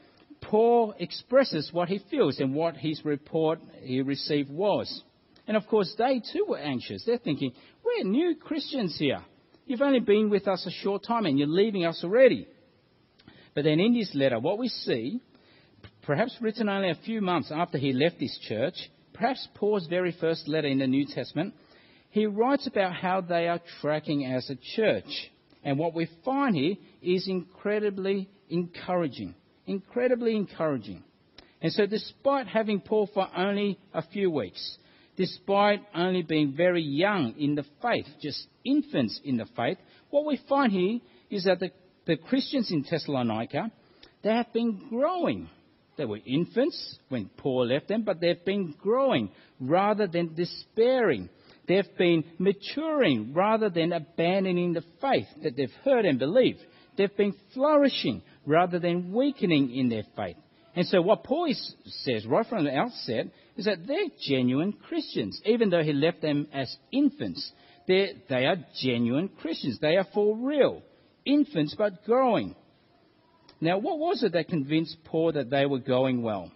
Paul 0.48 0.96
expresses 0.98 1.70
what 1.74 1.89
he 1.89 2.00
feels 2.10 2.39
and 2.39 2.56
what 2.56 2.77
his 2.77 3.04
report 3.04 3.60
he 3.82 4.01
received 4.01 4.50
was. 4.50 5.04
And 5.46 5.58
of 5.58 5.68
course, 5.68 5.94
they 5.98 6.22
too 6.22 6.46
were 6.48 6.58
anxious. 6.58 7.04
They're 7.06 7.18
thinking, 7.18 7.51
we're 7.84 8.10
new 8.10 8.36
Christians 8.36 8.96
here. 8.98 9.22
You've 9.66 9.82
only 9.82 10.00
been 10.00 10.30
with 10.30 10.48
us 10.48 10.66
a 10.66 10.72
short 10.72 11.04
time 11.04 11.25
and 11.25 11.38
you're 11.38 11.50
leaving 11.50 11.86
us 11.86 12.01
already. 12.01 12.48
But 13.56 13.66
then 13.66 13.82
in 13.82 13.94
this 13.94 14.12
letter, 14.13 14.39
what 14.39 14.58
we 14.58 14.70
see, 14.70 15.20
perhaps 16.04 16.38
written 16.39 16.70
only 16.70 16.92
a 16.92 17.00
few 17.04 17.20
months 17.20 17.51
after 17.54 17.77
he 17.77 17.92
left 17.92 18.18
this 18.20 18.38
church, 18.48 18.75
perhaps 19.13 19.46
Paul's 19.56 19.88
very 19.88 20.16
first 20.18 20.48
letter 20.48 20.68
in 20.68 20.80
the 20.80 20.88
New 20.88 21.06
Testament, 21.06 21.56
he 22.10 22.25
writes 22.25 22.68
about 22.68 22.94
how 22.94 23.20
they 23.20 23.50
are 23.50 23.60
tracking 23.82 24.25
as 24.25 24.50
a 24.50 24.56
church. 24.75 25.30
And 25.66 25.77
what 25.77 25.94
we 25.94 26.10
find 26.24 26.56
here 26.56 26.75
is 27.01 27.27
incredibly 27.27 28.30
encouraging. 28.50 29.36
Incredibly 29.68 30.36
encouraging. 30.36 31.04
And 31.62 31.72
so, 31.72 31.86
despite 31.86 32.48
having 32.48 32.80
Paul 32.80 33.10
for 33.14 33.28
only 33.36 33.78
a 33.94 34.02
few 34.02 34.32
weeks, 34.32 34.78
despite 35.18 35.82
only 35.94 36.22
being 36.22 36.54
very 36.56 36.82
young 36.82 37.36
in 37.38 37.56
the 37.56 37.66
faith, 37.82 38.06
just 38.22 38.48
infants 38.64 39.20
in 39.24 39.38
the 39.38 39.48
faith, 39.56 39.78
what 40.10 40.26
we 40.26 40.40
find 40.48 40.72
here 40.72 41.00
is 41.30 41.44
that 41.46 41.60
the, 41.60 41.72
the 42.06 42.16
Christians 42.16 42.72
in 42.72 42.86
Thessalonica, 42.90 43.72
they 44.24 44.30
have 44.30 44.54
been 44.54 44.88
growing. 44.90 45.50
They 45.98 46.06
were 46.06 46.20
infants 46.26 47.00
when 47.10 47.30
Paul 47.38 47.68
left 47.68 47.88
them, 47.88 48.04
but 48.04 48.22
they've 48.22 48.46
been 48.46 48.76
growing 48.80 49.32
rather 49.60 50.08
than 50.08 50.36
despairing. 50.36 51.30
They've 51.68 51.98
been 51.98 52.24
maturing 52.38 53.34
rather 53.34 53.70
than 53.70 53.92
abandoning 53.92 54.74
the 54.74 54.84
faith 55.02 55.28
that 55.44 55.58
they've 55.58 55.70
heard 55.84 56.06
and 56.06 56.20
believed. 56.20 56.60
They've 56.98 57.18
been 57.18 57.36
flourishing 57.54 58.22
rather 58.48 58.80
than 58.80 59.13
weakening 59.13 59.75
in 59.75 59.89
their 59.89 60.06
faith. 60.16 60.38
And 60.75 60.88
so 60.88 61.01
what 61.01 61.24
Paul 61.24 61.54
says 61.86 62.25
right 62.25 62.46
from 62.48 62.63
the 62.63 62.75
outset 62.75 63.27
is 63.58 63.66
that 63.66 63.86
they're 63.86 64.10
genuine 64.22 64.74
Christians. 64.74 65.39
Even 65.46 65.70
though 65.70 65.84
he 65.84 65.94
left 65.94 66.22
them 66.22 66.48
as 66.54 66.75
infants, 66.92 67.51
they 67.88 68.13
they 68.30 68.46
are 68.46 68.58
genuine 68.82 69.30
Christians. 69.30 69.80
They 69.80 69.98
are 69.98 70.08
for 70.13 70.36
real. 70.38 70.82
Infants, 71.25 71.75
but 71.77 72.06
growing. 72.06 72.56
Now, 73.60 73.80
what 73.80 73.98
was 73.98 74.24
it 74.24 74.34
that 74.34 74.50
convinced 74.50 74.98
Paul 75.04 75.34
that 75.34 75.50
they 75.50 75.66
were 75.66 75.80
going 75.80 76.22
well? 76.22 76.51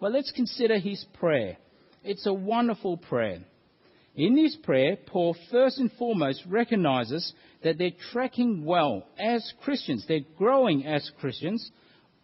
Well, 0.00 0.10
let's 0.10 0.32
consider 0.32 0.78
his 0.78 1.04
prayer. 1.20 1.58
It's 2.02 2.26
a 2.26 2.32
wonderful 2.32 2.96
prayer. 2.96 3.40
In 4.18 4.34
this 4.34 4.56
prayer, 4.56 4.96
Paul 4.96 5.36
first 5.48 5.78
and 5.78 5.92
foremost 5.92 6.42
recognizes 6.48 7.32
that 7.62 7.78
they're 7.78 7.92
tracking 8.10 8.64
well 8.64 9.06
as 9.16 9.52
Christians. 9.62 10.04
They're 10.08 10.26
growing 10.36 10.84
as 10.84 11.08
Christians, 11.20 11.70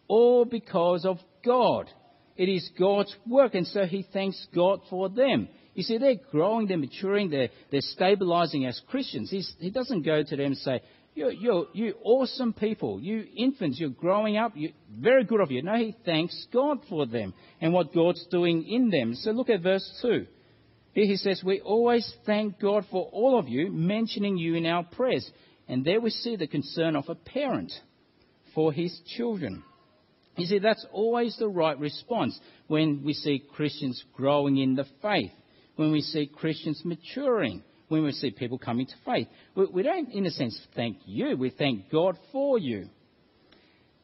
all 0.08 0.44
because 0.44 1.04
of 1.04 1.18
God. 1.44 1.88
It 2.36 2.48
is 2.48 2.68
God's 2.76 3.14
work, 3.28 3.54
and 3.54 3.64
so 3.64 3.86
he 3.86 4.04
thanks 4.12 4.44
God 4.52 4.80
for 4.90 5.08
them. 5.08 5.48
You 5.74 5.84
see, 5.84 5.98
they're 5.98 6.16
growing, 6.32 6.66
they're 6.66 6.78
maturing, 6.78 7.30
they're, 7.30 7.50
they're 7.70 7.80
stabilizing 7.80 8.66
as 8.66 8.80
Christians. 8.88 9.30
He's, 9.30 9.54
he 9.60 9.70
doesn't 9.70 10.02
go 10.02 10.24
to 10.24 10.36
them 10.36 10.46
and 10.46 10.56
say, 10.56 10.82
you're, 11.14 11.30
you're, 11.30 11.66
you 11.74 11.94
awesome 12.02 12.54
people, 12.54 12.98
you 13.00 13.24
infants, 13.36 13.78
you're 13.78 13.90
growing 13.90 14.36
up, 14.36 14.54
You're 14.56 14.72
very 14.98 15.22
good 15.22 15.40
of 15.40 15.52
you. 15.52 15.62
No, 15.62 15.76
he 15.76 15.94
thanks 16.04 16.48
God 16.52 16.78
for 16.88 17.06
them 17.06 17.34
and 17.60 17.72
what 17.72 17.94
God's 17.94 18.26
doing 18.32 18.64
in 18.66 18.90
them. 18.90 19.14
So 19.14 19.30
look 19.30 19.48
at 19.48 19.62
verse 19.62 19.88
2. 20.02 20.26
Here 20.94 21.06
he 21.06 21.16
says, 21.16 21.42
We 21.44 21.60
always 21.60 22.10
thank 22.24 22.60
God 22.60 22.86
for 22.90 23.08
all 23.12 23.38
of 23.38 23.48
you, 23.48 23.70
mentioning 23.70 24.38
you 24.38 24.54
in 24.54 24.64
our 24.64 24.84
prayers. 24.84 25.28
And 25.68 25.84
there 25.84 26.00
we 26.00 26.10
see 26.10 26.36
the 26.36 26.46
concern 26.46 26.94
of 26.94 27.08
a 27.08 27.14
parent 27.14 27.72
for 28.54 28.72
his 28.72 28.98
children. 29.16 29.64
You 30.36 30.46
see, 30.46 30.58
that's 30.58 30.86
always 30.92 31.36
the 31.36 31.48
right 31.48 31.78
response 31.78 32.38
when 32.68 33.02
we 33.04 33.12
see 33.12 33.42
Christians 33.54 34.02
growing 34.14 34.58
in 34.58 34.74
the 34.74 34.86
faith, 35.02 35.30
when 35.76 35.92
we 35.92 36.00
see 36.00 36.26
Christians 36.26 36.82
maturing, 36.84 37.62
when 37.88 38.04
we 38.04 38.12
see 38.12 38.30
people 38.30 38.58
coming 38.58 38.86
to 38.86 38.94
faith. 39.04 39.28
We, 39.54 39.66
we 39.66 39.82
don't, 39.82 40.10
in 40.10 40.26
a 40.26 40.30
sense, 40.30 40.58
thank 40.74 40.98
you, 41.06 41.36
we 41.36 41.50
thank 41.50 41.90
God 41.90 42.18
for 42.32 42.58
you. 42.58 42.88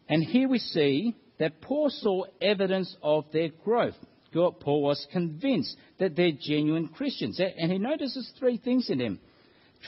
And 0.09 0.25
here 0.25 0.49
we 0.49 0.59
see 0.59 1.17
that 1.39 1.61
Paul 1.61 1.91
saw 1.91 2.25
evidence 2.41 2.95
of 3.03 3.25
their 3.33 3.49
growth. 3.65 3.95
Paul 4.33 4.83
was 4.83 5.07
convinced 5.13 5.77
that 5.99 6.17
they're 6.17 6.33
genuine 6.33 6.89
Christians. 6.89 7.41
And 7.41 7.71
he 7.71 7.79
notices 7.79 8.31
three 8.39 8.59
things 8.59 8.89
in 8.91 8.99
them 8.99 9.21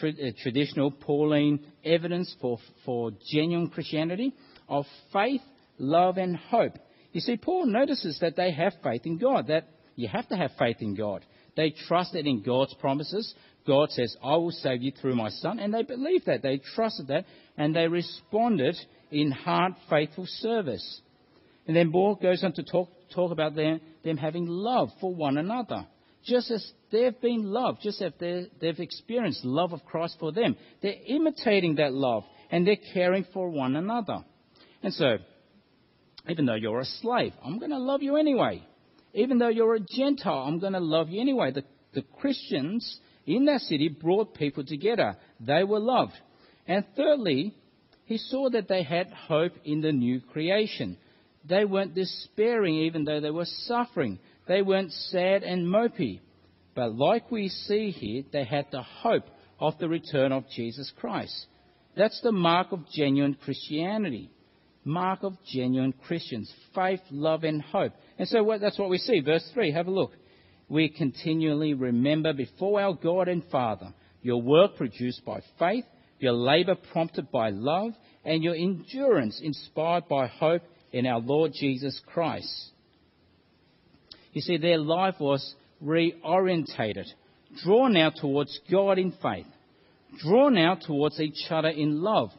uh, 0.02 0.10
traditional 0.42 0.90
Pauline 0.90 1.64
evidence 1.84 2.34
for, 2.40 2.58
for 2.84 3.12
genuine 3.30 3.68
Christianity, 3.68 4.34
of 4.68 4.86
faith, 5.12 5.42
love, 5.78 6.16
and 6.16 6.36
hope. 6.36 6.78
You 7.12 7.20
see, 7.20 7.36
Paul 7.36 7.66
notices 7.66 8.18
that 8.20 8.36
they 8.36 8.52
have 8.52 8.72
faith 8.82 9.02
in 9.04 9.18
God, 9.18 9.48
that 9.48 9.68
you 9.96 10.08
have 10.08 10.28
to 10.28 10.36
have 10.36 10.52
faith 10.58 10.78
in 10.80 10.94
God. 10.94 11.24
They 11.56 11.74
trusted 11.86 12.26
in 12.26 12.42
God's 12.42 12.74
promises. 12.74 13.34
God 13.66 13.90
says, 13.90 14.16
I 14.22 14.36
will 14.36 14.50
save 14.50 14.82
you 14.82 14.92
through 14.92 15.14
my 15.14 15.28
son. 15.28 15.58
And 15.58 15.72
they 15.72 15.82
believed 15.82 16.26
that. 16.26 16.42
They 16.42 16.60
trusted 16.74 17.08
that. 17.08 17.26
And 17.56 17.76
they 17.76 17.86
responded 17.86 18.76
in 19.10 19.30
hard, 19.30 19.74
faithful 19.90 20.26
service. 20.26 21.00
And 21.66 21.76
then 21.76 21.92
Paul 21.92 22.16
goes 22.16 22.42
on 22.42 22.52
to 22.54 22.62
talk, 22.62 22.88
talk 23.14 23.30
about 23.30 23.54
them, 23.54 23.80
them 24.04 24.16
having 24.16 24.46
love 24.46 24.90
for 25.00 25.14
one 25.14 25.38
another. 25.38 25.86
Just 26.24 26.50
as 26.50 26.72
they've 26.90 27.20
been 27.20 27.44
loved, 27.44 27.80
just 27.82 28.00
as 28.02 28.12
they've 28.18 28.78
experienced 28.78 29.44
love 29.44 29.72
of 29.72 29.84
Christ 29.84 30.16
for 30.20 30.32
them. 30.32 30.56
They're 30.80 30.94
imitating 31.06 31.76
that 31.76 31.92
love 31.92 32.24
and 32.50 32.66
they're 32.66 32.76
caring 32.92 33.26
for 33.32 33.48
one 33.48 33.76
another. 33.76 34.24
And 34.82 34.92
so, 34.92 35.18
even 36.28 36.46
though 36.46 36.54
you're 36.54 36.80
a 36.80 36.84
slave, 36.84 37.32
I'm 37.44 37.58
going 37.58 37.70
to 37.70 37.78
love 37.78 38.02
you 38.02 38.16
anyway. 38.16 38.62
Even 39.14 39.38
though 39.38 39.48
you're 39.48 39.74
a 39.74 39.80
Gentile, 39.80 40.44
I'm 40.46 40.58
going 40.58 40.72
to 40.72 40.80
love 40.80 41.08
you 41.08 41.20
anyway. 41.20 41.52
The, 41.52 41.64
the 41.92 42.02
Christians 42.20 43.00
in 43.26 43.46
that 43.46 43.60
city 43.60 43.88
brought 43.88 44.34
people 44.34 44.64
together. 44.64 45.16
They 45.40 45.64
were 45.64 45.80
loved. 45.80 46.14
And 46.66 46.84
thirdly, 46.96 47.54
he 48.04 48.18
saw 48.18 48.50
that 48.50 48.68
they 48.68 48.82
had 48.82 49.08
hope 49.12 49.52
in 49.64 49.80
the 49.80 49.92
new 49.92 50.20
creation. 50.20 50.96
They 51.48 51.64
weren't 51.64 51.94
despairing 51.94 52.76
even 52.76 53.04
though 53.04 53.20
they 53.20 53.30
were 53.30 53.46
suffering. 53.66 54.18
They 54.46 54.62
weren't 54.62 54.92
sad 54.92 55.42
and 55.42 55.66
mopey. 55.66 56.20
But 56.74 56.94
like 56.94 57.30
we 57.30 57.48
see 57.48 57.90
here, 57.90 58.24
they 58.32 58.44
had 58.44 58.66
the 58.70 58.82
hope 58.82 59.24
of 59.60 59.78
the 59.78 59.88
return 59.88 60.32
of 60.32 60.44
Jesus 60.54 60.92
Christ. 60.98 61.46
That's 61.96 62.20
the 62.22 62.32
mark 62.32 62.72
of 62.72 62.88
genuine 62.92 63.36
Christianity. 63.44 64.30
Mark 64.84 65.22
of 65.22 65.34
genuine 65.46 65.92
Christians. 65.92 66.52
Faith, 66.74 67.00
love, 67.10 67.44
and 67.44 67.62
hope. 67.62 67.92
And 68.18 68.26
so 68.28 68.42
what, 68.42 68.60
that's 68.60 68.78
what 68.78 68.90
we 68.90 68.98
see. 68.98 69.20
Verse 69.20 69.48
3, 69.54 69.72
have 69.72 69.86
a 69.86 69.90
look. 69.90 70.12
We 70.68 70.88
continually 70.88 71.74
remember 71.74 72.32
before 72.32 72.80
our 72.80 72.94
God 72.94 73.28
and 73.28 73.44
Father 73.50 73.92
your 74.22 74.40
work 74.40 74.76
produced 74.76 75.24
by 75.24 75.42
faith, 75.58 75.84
your 76.18 76.32
labour 76.32 76.76
prompted 76.92 77.30
by 77.30 77.50
love, 77.50 77.92
and 78.24 78.42
your 78.42 78.54
endurance 78.54 79.40
inspired 79.42 80.08
by 80.08 80.28
hope 80.28 80.62
in 80.92 81.06
our 81.06 81.20
Lord 81.20 81.52
Jesus 81.54 82.00
Christ. 82.06 82.70
You 84.32 84.40
see, 84.40 84.56
their 84.58 84.78
life 84.78 85.16
was 85.18 85.54
reorientated, 85.82 87.06
drawn 87.64 87.94
now 87.94 88.10
towards 88.10 88.58
God 88.70 88.98
in 88.98 89.12
faith, 89.22 89.46
drawn 90.18 90.54
now 90.54 90.74
towards 90.74 91.20
each 91.20 91.50
other 91.50 91.68
in 91.68 92.02
love, 92.02 92.30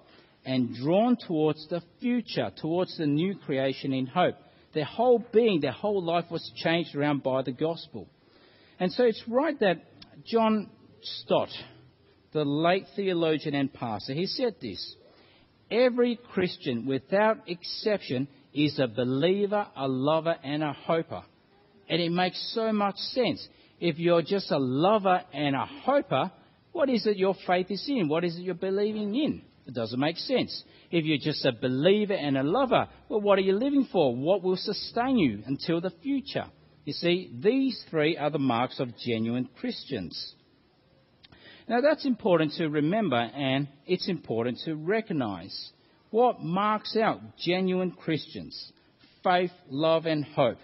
and 0.46 0.76
drawn 0.76 1.18
towards 1.28 1.68
the 1.70 1.82
future, 2.00 2.52
towards 2.62 2.98
the 2.98 3.06
new 3.06 3.36
creation 3.36 3.94
in 3.94 4.08
hope. 4.08 4.36
Their 4.74 4.86
whole 4.86 5.24
being, 5.32 5.62
their 5.62 5.72
whole 5.72 6.04
life 6.04 6.26
was 6.32 6.52
changed 6.56 6.96
around 6.96 7.24
by 7.24 7.44
the 7.44 7.52
gospel. 7.52 8.08
And 8.80 8.92
so 8.92 9.04
it's 9.04 9.24
right 9.28 9.58
that 9.60 9.84
John 10.26 10.70
Stott, 11.02 11.50
the 12.34 12.44
late 12.44 12.86
theologian 12.96 13.54
and 13.56 13.72
pastor, 13.72 14.14
he 14.14 14.26
said 14.26 14.56
this 14.62 14.96
Every 15.70 16.20
Christian, 16.34 16.86
without 16.86 17.38
exception, 17.48 18.28
is 18.54 18.80
a 18.80 18.88
believer, 18.88 19.68
a 19.76 19.88
lover, 19.88 20.36
and 20.44 20.64
a 20.64 20.74
hoper. 20.74 21.24
And 21.90 22.02
it 22.02 22.12
makes 22.12 22.54
so 22.54 22.72
much 22.72 22.96
sense. 22.96 23.48
If 23.80 24.00
you're 24.00 24.22
just 24.22 24.52
a 24.52 24.58
lover 24.58 25.22
and 25.34 25.56
a 25.56 25.66
hoper, 25.66 26.32
what 26.72 26.90
is 26.90 27.06
it 27.06 27.18
your 27.18 27.36
faith 27.46 27.68
is 27.70 27.86
in? 27.88 28.08
What 28.08 28.24
is 28.24 28.38
it 28.38 28.42
you're 28.42 28.56
believing 28.56 29.16
in? 29.16 29.42
It 29.66 29.74
doesn't 29.74 30.00
make 30.00 30.18
sense. 30.18 30.64
If 30.92 31.06
you're 31.06 31.18
just 31.18 31.46
a 31.46 31.52
believer 31.52 32.14
and 32.14 32.38
a 32.38 32.44
lover, 32.44 32.88
well, 33.10 33.22
what 33.22 33.40
are 33.40 33.44
you 33.44 33.54
living 33.54 33.88
for? 33.92 34.16
What 34.16 34.44
will 34.44 34.58
sustain 34.58 35.18
you 35.18 35.44
until 35.46 35.82
the 35.82 35.92
future? 36.02 36.46
You 36.86 36.94
see, 36.94 37.32
these 37.40 37.82
three 37.90 38.18
are 38.18 38.30
the 38.30 38.40
marks 38.40 38.80
of 38.80 38.98
genuine 38.98 39.50
Christians. 39.60 40.36
Now, 41.68 41.80
that's 41.80 42.06
important 42.06 42.54
to 42.58 42.68
remember 42.68 43.16
and 43.16 43.70
it's 43.86 44.10
important 44.10 44.60
to 44.66 44.76
recognize. 44.76 45.72
What 46.14 46.44
marks 46.44 46.96
out 46.96 47.22
genuine 47.40 47.90
Christians? 47.90 48.72
Faith, 49.24 49.50
love, 49.68 50.06
and 50.06 50.24
hope. 50.24 50.60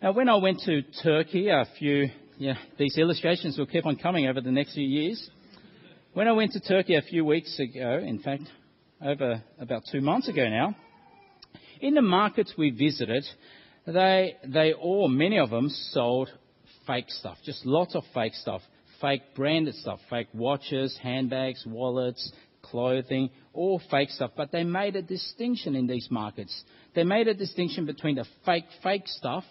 Now, 0.00 0.12
when 0.12 0.28
I 0.28 0.36
went 0.36 0.60
to 0.66 0.82
Turkey, 1.02 1.48
a 1.48 1.64
few, 1.76 2.08
yeah, 2.36 2.54
these 2.78 2.96
illustrations 2.96 3.58
will 3.58 3.66
keep 3.66 3.84
on 3.84 3.96
coming 3.96 4.28
over 4.28 4.40
the 4.40 4.52
next 4.52 4.74
few 4.74 4.86
years. 4.86 5.28
When 6.14 6.28
I 6.28 6.32
went 6.34 6.52
to 6.52 6.60
Turkey 6.60 6.94
a 6.94 7.02
few 7.02 7.24
weeks 7.24 7.58
ago, 7.58 8.00
in 8.00 8.20
fact, 8.20 8.44
over 9.04 9.42
about 9.58 9.82
two 9.90 10.02
months 10.02 10.28
ago 10.28 10.48
now, 10.48 10.76
in 11.80 11.94
the 11.94 12.02
markets 12.02 12.54
we 12.56 12.70
visited, 12.70 13.26
they, 13.88 14.36
they 14.46 14.72
all, 14.72 15.08
many 15.08 15.40
of 15.40 15.50
them 15.50 15.68
sold 15.90 16.28
fake 16.86 17.10
stuff, 17.10 17.38
just 17.44 17.66
lots 17.66 17.96
of 17.96 18.04
fake 18.14 18.34
stuff 18.34 18.62
fake 19.00 19.22
branded 19.34 19.74
stuff, 19.76 20.00
fake 20.10 20.28
watches, 20.34 20.98
handbags, 21.00 21.64
wallets, 21.66 22.32
clothing, 22.62 23.30
all 23.52 23.80
fake 23.90 24.10
stuff. 24.10 24.32
But 24.36 24.52
they 24.52 24.64
made 24.64 24.96
a 24.96 25.02
distinction 25.02 25.74
in 25.74 25.86
these 25.86 26.08
markets. 26.10 26.64
They 26.94 27.04
made 27.04 27.28
a 27.28 27.34
distinction 27.34 27.86
between 27.86 28.16
the 28.16 28.26
fake, 28.44 28.66
fake 28.82 29.06
stuff 29.06 29.44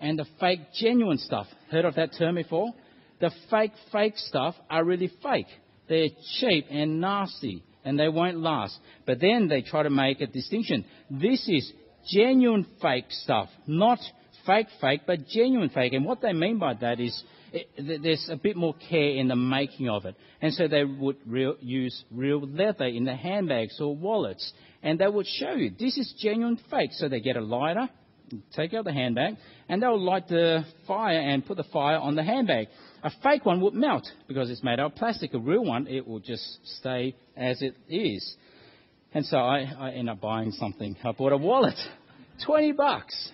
and 0.00 0.18
the 0.18 0.26
fake, 0.40 0.60
genuine 0.78 1.18
stuff. 1.18 1.46
Heard 1.70 1.84
of 1.84 1.94
that 1.94 2.10
term 2.18 2.36
before? 2.36 2.72
The 3.20 3.30
fake, 3.50 3.72
fake 3.92 4.16
stuff 4.16 4.54
are 4.68 4.84
really 4.84 5.10
fake. 5.22 5.46
They're 5.88 6.08
cheap 6.38 6.66
and 6.70 7.00
nasty 7.00 7.62
and 7.84 7.98
they 7.98 8.08
won't 8.08 8.38
last. 8.38 8.78
But 9.06 9.20
then 9.20 9.48
they 9.48 9.62
try 9.62 9.84
to 9.84 9.90
make 9.90 10.20
a 10.20 10.26
distinction. 10.26 10.84
This 11.10 11.48
is 11.48 11.72
genuine 12.08 12.66
fake 12.82 13.06
stuff, 13.10 13.48
not 13.66 13.98
fake 14.44 14.66
fake, 14.80 15.02
but 15.06 15.26
genuine 15.28 15.70
fake. 15.70 15.92
And 15.92 16.04
what 16.04 16.20
they 16.20 16.32
mean 16.32 16.58
by 16.58 16.74
that 16.74 17.00
is 17.00 17.22
it, 17.52 18.02
there's 18.02 18.28
a 18.30 18.36
bit 18.36 18.56
more 18.56 18.74
care 18.88 19.10
in 19.10 19.28
the 19.28 19.36
making 19.36 19.88
of 19.88 20.04
it. 20.04 20.16
And 20.40 20.52
so 20.52 20.68
they 20.68 20.84
would 20.84 21.16
real, 21.26 21.56
use 21.60 22.04
real 22.10 22.40
leather 22.40 22.86
in 22.86 23.04
the 23.04 23.14
handbags 23.14 23.80
or 23.80 23.94
wallets. 23.94 24.52
And 24.82 24.98
they 24.98 25.08
would 25.08 25.26
show 25.26 25.52
you 25.52 25.70
this 25.70 25.96
is 25.96 26.14
genuine 26.18 26.58
fake. 26.70 26.90
So 26.92 27.08
they 27.08 27.20
get 27.20 27.36
a 27.36 27.40
lighter, 27.40 27.88
take 28.54 28.74
out 28.74 28.84
the 28.84 28.92
handbag, 28.92 29.36
and 29.68 29.82
they'll 29.82 30.00
light 30.00 30.28
the 30.28 30.64
fire 30.86 31.18
and 31.18 31.44
put 31.44 31.56
the 31.56 31.64
fire 31.64 31.98
on 31.98 32.14
the 32.14 32.22
handbag. 32.22 32.68
A 33.02 33.10
fake 33.22 33.44
one 33.44 33.60
would 33.60 33.74
melt 33.74 34.06
because 34.26 34.50
it's 34.50 34.64
made 34.64 34.80
out 34.80 34.92
of 34.92 34.96
plastic. 34.96 35.34
A 35.34 35.38
real 35.38 35.64
one, 35.64 35.86
it 35.86 36.06
will 36.06 36.20
just 36.20 36.58
stay 36.78 37.14
as 37.36 37.62
it 37.62 37.76
is. 37.88 38.36
And 39.14 39.24
so 39.24 39.38
I, 39.38 39.72
I 39.78 39.90
end 39.92 40.10
up 40.10 40.20
buying 40.20 40.52
something. 40.52 40.96
I 41.04 41.12
bought 41.12 41.32
a 41.32 41.36
wallet, 41.36 41.78
20 42.46 42.72
bucks. 42.72 43.30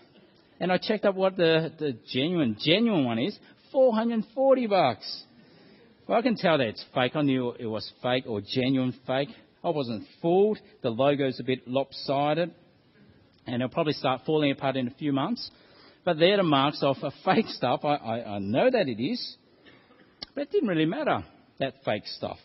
And 0.61 0.71
I 0.71 0.79
checked 0.79 1.05
up 1.05 1.17
what 1.17 1.37
the, 1.37 1.73
the 1.79 1.97
genuine, 2.13 2.57
genuine 2.61 3.05
one 3.05 3.19
is, 3.19 3.37
440 3.73 4.67
bucks. 4.67 5.25
Well, 6.07 6.19
I 6.19 6.23
can 6.23 6.37
tell 6.37 6.59
that 6.59 6.67
it's 6.67 6.85
fake. 6.95 7.17
I 7.17 7.23
knew 7.23 7.55
it 7.59 7.67
was 7.67 7.91
fake 8.03 8.25
or 8.27 8.41
genuine 8.41 8.95
fake. 9.07 9.31
I 9.65 9.71
wasn't 9.71 10.07
fooled. 10.21 10.59
The 10.83 10.91
logo's 10.91 11.41
a 11.41 11.45
bit 11.45 11.67
lopsided. 11.67 12.53
And 13.47 13.57
it'll 13.57 13.69
probably 13.69 13.95
start 13.95 14.23
falling 14.27 14.51
apart 14.51 14.77
in 14.77 14.89
a 14.89 14.95
few 14.95 15.13
months. 15.13 15.51
But 16.05 16.19
they're 16.19 16.37
the 16.37 16.43
marks 16.43 16.83
of 16.83 16.97
a 17.03 17.13
fake 17.25 17.47
stuff. 17.49 17.85
I, 17.85 17.95
I, 17.95 18.35
I 18.35 18.39
know 18.39 18.71
that 18.71 18.89
it 18.89 19.03
is. 19.03 19.37
But 20.35 20.43
it 20.43 20.51
didn't 20.51 20.69
really 20.69 20.87
matter, 20.87 21.25
that 21.59 21.75
fake 21.85 22.07
stuff. 22.07 22.39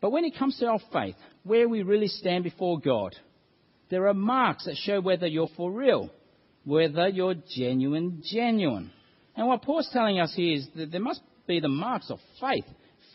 But 0.00 0.10
when 0.10 0.24
it 0.24 0.36
comes 0.38 0.58
to 0.58 0.66
our 0.66 0.80
faith, 0.92 1.16
where 1.42 1.68
we 1.68 1.82
really 1.82 2.08
stand 2.08 2.44
before 2.44 2.78
God, 2.78 3.16
there 3.90 4.06
are 4.06 4.14
marks 4.14 4.66
that 4.66 4.76
show 4.76 5.00
whether 5.00 5.26
you're 5.26 5.48
for 5.56 5.72
real, 5.72 6.10
whether 6.64 7.08
you're 7.08 7.34
genuine, 7.56 8.22
genuine. 8.24 8.92
And 9.38 9.46
what 9.46 9.62
Paul's 9.62 9.88
telling 9.92 10.18
us 10.18 10.34
here 10.34 10.56
is 10.56 10.66
that 10.74 10.90
there 10.90 11.00
must 11.00 11.20
be 11.46 11.60
the 11.60 11.68
marks 11.68 12.10
of 12.10 12.18
faith, 12.40 12.64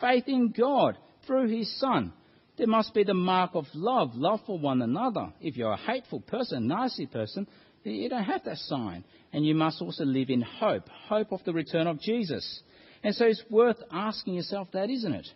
faith 0.00 0.24
in 0.26 0.54
God 0.56 0.96
through 1.26 1.48
his 1.48 1.78
Son. 1.78 2.14
There 2.56 2.66
must 2.66 2.94
be 2.94 3.04
the 3.04 3.12
mark 3.12 3.50
of 3.52 3.66
love, 3.74 4.12
love 4.14 4.40
for 4.46 4.58
one 4.58 4.80
another. 4.80 5.34
If 5.42 5.58
you're 5.58 5.72
a 5.72 5.76
hateful 5.76 6.20
person, 6.20 6.66
nasty 6.66 7.04
person, 7.04 7.46
you 7.82 8.08
don't 8.08 8.24
have 8.24 8.42
that 8.44 8.56
sign. 8.56 9.04
And 9.34 9.44
you 9.44 9.54
must 9.54 9.82
also 9.82 10.06
live 10.06 10.30
in 10.30 10.40
hope, 10.40 10.88
hope 10.88 11.30
of 11.30 11.44
the 11.44 11.52
return 11.52 11.86
of 11.86 12.00
Jesus. 12.00 12.62
And 13.02 13.14
so 13.14 13.26
it's 13.26 13.42
worth 13.50 13.76
asking 13.92 14.32
yourself 14.32 14.68
that, 14.72 14.88
isn't 14.88 15.12
it? 15.12 15.28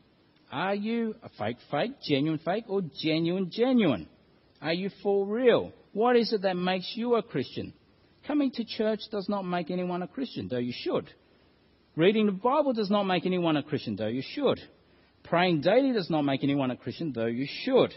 Are 0.51 0.75
you 0.75 1.17
a 1.23 1.29
fake 1.39 1.59
fake, 1.71 2.01
genuine 2.03 2.41
fake, 2.43 2.65
or 2.67 2.81
genuine 2.99 3.51
genuine? 3.53 4.09
Are 4.63 4.73
you 4.73 4.89
for 5.03 5.27
real? 5.27 5.71
What 5.93 6.17
is 6.17 6.33
it 6.33 6.41
that 6.43 6.57
makes 6.57 6.95
you 6.97 7.17
a 7.17 7.23
Christian? 7.23 7.75
Coming 8.29 8.51
to 8.53 8.65
church 8.65 9.01
does 9.11 9.27
not 9.27 9.47
make 9.47 9.71
anyone 9.71 10.03
a 10.03 10.07
Christian, 10.07 10.49
though 10.49 10.59
you 10.59 10.75
should. 10.77 11.09
Reading 11.97 12.27
the 12.27 12.33
Bible 12.33 12.75
does 12.75 12.91
not 12.91 13.05
make 13.05 13.25
anyone 13.25 13.57
a 13.57 13.63
Christian, 13.63 13.97
though 13.97 14.07
you 14.07 14.23
should. 14.35 14.61
Praying 15.25 15.63
daily 15.63 15.95
does 15.95 16.11
not 16.11 16.23
make 16.23 16.45
anyone 16.45 16.71
a 16.71 16.77
Christian, 16.77 17.11
though 17.15 17.25
you 17.25 17.47
should. 17.65 17.95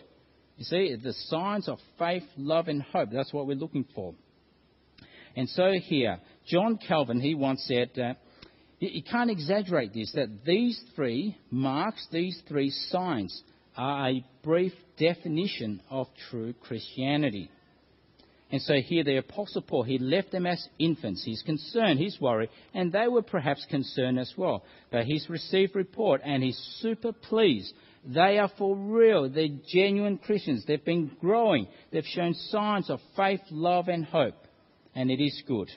You 0.55 0.63
see, 0.63 0.95
the 0.95 1.11
signs 1.11 1.67
of 1.67 1.79
faith, 1.99 2.23
love, 2.37 2.69
and 2.69 2.81
hope. 2.81 3.09
That's 3.11 3.33
what 3.33 3.45
we're 3.45 3.57
looking 3.57 3.83
for. 3.93 4.15
And 5.35 5.49
so 5.49 5.73
here, 5.73 6.19
John 6.47 6.79
Calvin, 6.87 7.19
he 7.19 7.35
once 7.35 7.65
said, 7.67 7.89
uh, 7.99 8.13
you 8.79 9.03
can't 9.03 9.29
exaggerate 9.29 9.93
this, 9.93 10.13
that 10.13 10.45
these 10.45 10.81
three 10.95 11.35
marks, 11.49 12.07
these 12.09 12.41
three 12.47 12.69
signs, 12.69 13.43
are 13.75 14.09
a 14.11 14.25
brief 14.43 14.73
definition 14.97 15.81
of 15.89 16.07
true 16.29 16.53
Christianity. 16.53 17.49
And 18.51 18.61
so 18.61 18.75
here 18.75 19.03
the 19.03 19.17
Apostle 19.17 19.61
Paul, 19.61 19.83
he 19.83 19.97
left 19.97 20.31
them 20.31 20.45
as 20.45 20.67
infants. 20.77 21.23
He's 21.23 21.41
concerned, 21.41 21.99
he's 21.99 22.19
worried, 22.19 22.49
and 22.73 22.91
they 22.91 23.07
were 23.07 23.21
perhaps 23.21 23.65
concerned 23.69 24.19
as 24.19 24.33
well. 24.35 24.63
But 24.91 25.05
he's 25.05 25.29
received 25.29 25.75
report 25.75 26.21
and 26.23 26.43
he's 26.43 26.57
super 26.81 27.13
pleased. 27.13 27.73
They 28.05 28.39
are 28.39 28.51
for 28.57 28.75
real. 28.75 29.29
They're 29.29 29.47
genuine 29.67 30.17
Christians. 30.17 30.65
They've 30.65 30.83
been 30.83 31.11
growing. 31.21 31.67
They've 31.91 32.03
shown 32.03 32.33
signs 32.33 32.89
of 32.89 32.99
faith, 33.15 33.41
love, 33.51 33.87
and 33.87 34.03
hope. 34.03 34.35
And 34.95 35.09
it 35.09 35.23
is 35.23 35.41
good. 35.47 35.69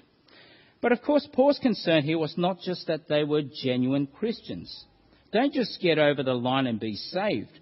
But 0.81 0.93
of 0.93 1.03
course, 1.03 1.29
Paul's 1.33 1.61
concern 1.61 2.03
here 2.03 2.19
was 2.19 2.37
not 2.37 2.61
just 2.61 2.89
that 2.89 3.09
they 3.09 3.25
were 3.25 3.43
genuine 3.63 4.07
Christians. 4.07 4.85
Don't 5.33 5.53
just 5.53 5.81
get 5.81 5.99
over 5.99 6.23
the 6.23 6.35
line 6.35 6.67
and 6.67 6.81
be 6.81 6.97
saved. 6.97 7.59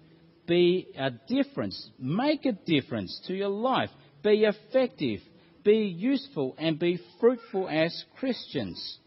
Be 0.47 0.87
a 0.97 1.11
difference. 1.11 1.89
Make 1.99 2.45
a 2.45 2.51
difference 2.51 3.21
to 3.27 3.33
your 3.33 3.49
life. 3.49 3.89
Be 4.23 4.45
effective. 4.45 5.19
Be 5.63 5.95
useful 5.97 6.55
and 6.57 6.79
be 6.79 6.99
fruitful 7.19 7.69
as 7.69 8.03
Christians. 8.19 8.97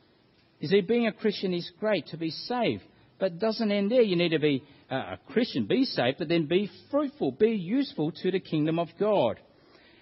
You 0.60 0.68
see, 0.68 0.80
being 0.80 1.06
a 1.06 1.12
Christian 1.12 1.52
is 1.52 1.70
great 1.78 2.06
to 2.08 2.16
be 2.16 2.30
saved, 2.30 2.82
but 3.18 3.32
it 3.32 3.38
doesn't 3.38 3.70
end 3.70 3.90
there. 3.90 4.02
You 4.02 4.16
need 4.16 4.30
to 4.30 4.38
be 4.38 4.62
uh, 4.90 4.94
a 4.94 5.18
Christian, 5.32 5.66
be 5.66 5.84
saved, 5.84 6.18
but 6.18 6.28
then 6.28 6.46
be 6.46 6.70
fruitful, 6.90 7.32
be 7.32 7.50
useful 7.50 8.12
to 8.22 8.30
the 8.30 8.40
kingdom 8.40 8.78
of 8.78 8.88
God. 8.98 9.38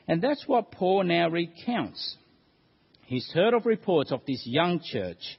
And 0.07 0.23
that's 0.23 0.45
what 0.47 0.71
Paul 0.71 1.05
now 1.05 1.29
recounts. 1.29 2.17
He's 3.07 3.31
heard 3.33 3.55
of 3.55 3.67
reports 3.67 4.13
of 4.13 4.21
this 4.27 4.43
young 4.47 4.81
church, 4.81 5.39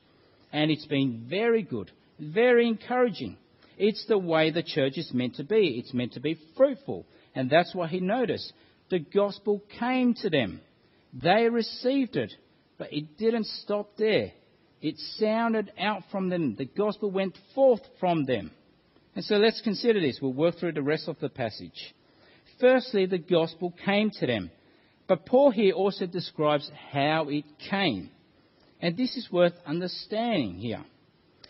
and 0.51 0.69
it's 0.69 0.85
been 0.85 1.27
very 1.29 1.63
good, 1.63 1.91
very 2.19 2.67
encouraging. 2.67 3.37
It's 3.77 4.05
the 4.07 4.17
way 4.17 4.51
the 4.51 4.63
church 4.63 4.97
is 4.97 5.11
meant 5.13 5.35
to 5.35 5.43
be. 5.43 5.79
It's 5.79 5.93
meant 5.93 6.13
to 6.13 6.19
be 6.19 6.39
fruitful. 6.55 7.05
And 7.33 7.49
that's 7.49 7.75
what 7.75 7.89
he 7.89 7.99
noticed. 7.99 8.53
The 8.89 8.99
gospel 8.99 9.63
came 9.79 10.13
to 10.15 10.29
them. 10.29 10.61
They 11.13 11.49
received 11.49 12.15
it, 12.15 12.33
but 12.77 12.93
it 12.93 13.17
didn't 13.17 13.47
stop 13.47 13.97
there. 13.97 14.31
It 14.81 14.97
sounded 15.17 15.71
out 15.79 16.03
from 16.11 16.29
them. 16.29 16.55
The 16.55 16.65
gospel 16.65 17.09
went 17.09 17.37
forth 17.55 17.81
from 17.99 18.25
them. 18.25 18.51
And 19.15 19.23
so 19.23 19.35
let's 19.37 19.61
consider 19.61 19.99
this. 19.99 20.19
We'll 20.21 20.33
work 20.33 20.57
through 20.59 20.73
the 20.73 20.81
rest 20.81 21.07
of 21.07 21.17
the 21.19 21.29
passage. 21.29 21.95
Firstly, 22.59 23.05
the 23.05 23.17
gospel 23.17 23.73
came 23.85 24.11
to 24.19 24.27
them. 24.27 24.51
But 25.07 25.25
Paul 25.25 25.51
here 25.51 25.73
also 25.73 26.05
describes 26.05 26.69
how 26.91 27.29
it 27.29 27.45
came. 27.69 28.09
And 28.81 28.97
this 28.97 29.15
is 29.15 29.29
worth 29.31 29.53
understanding 29.65 30.55
here. 30.55 30.83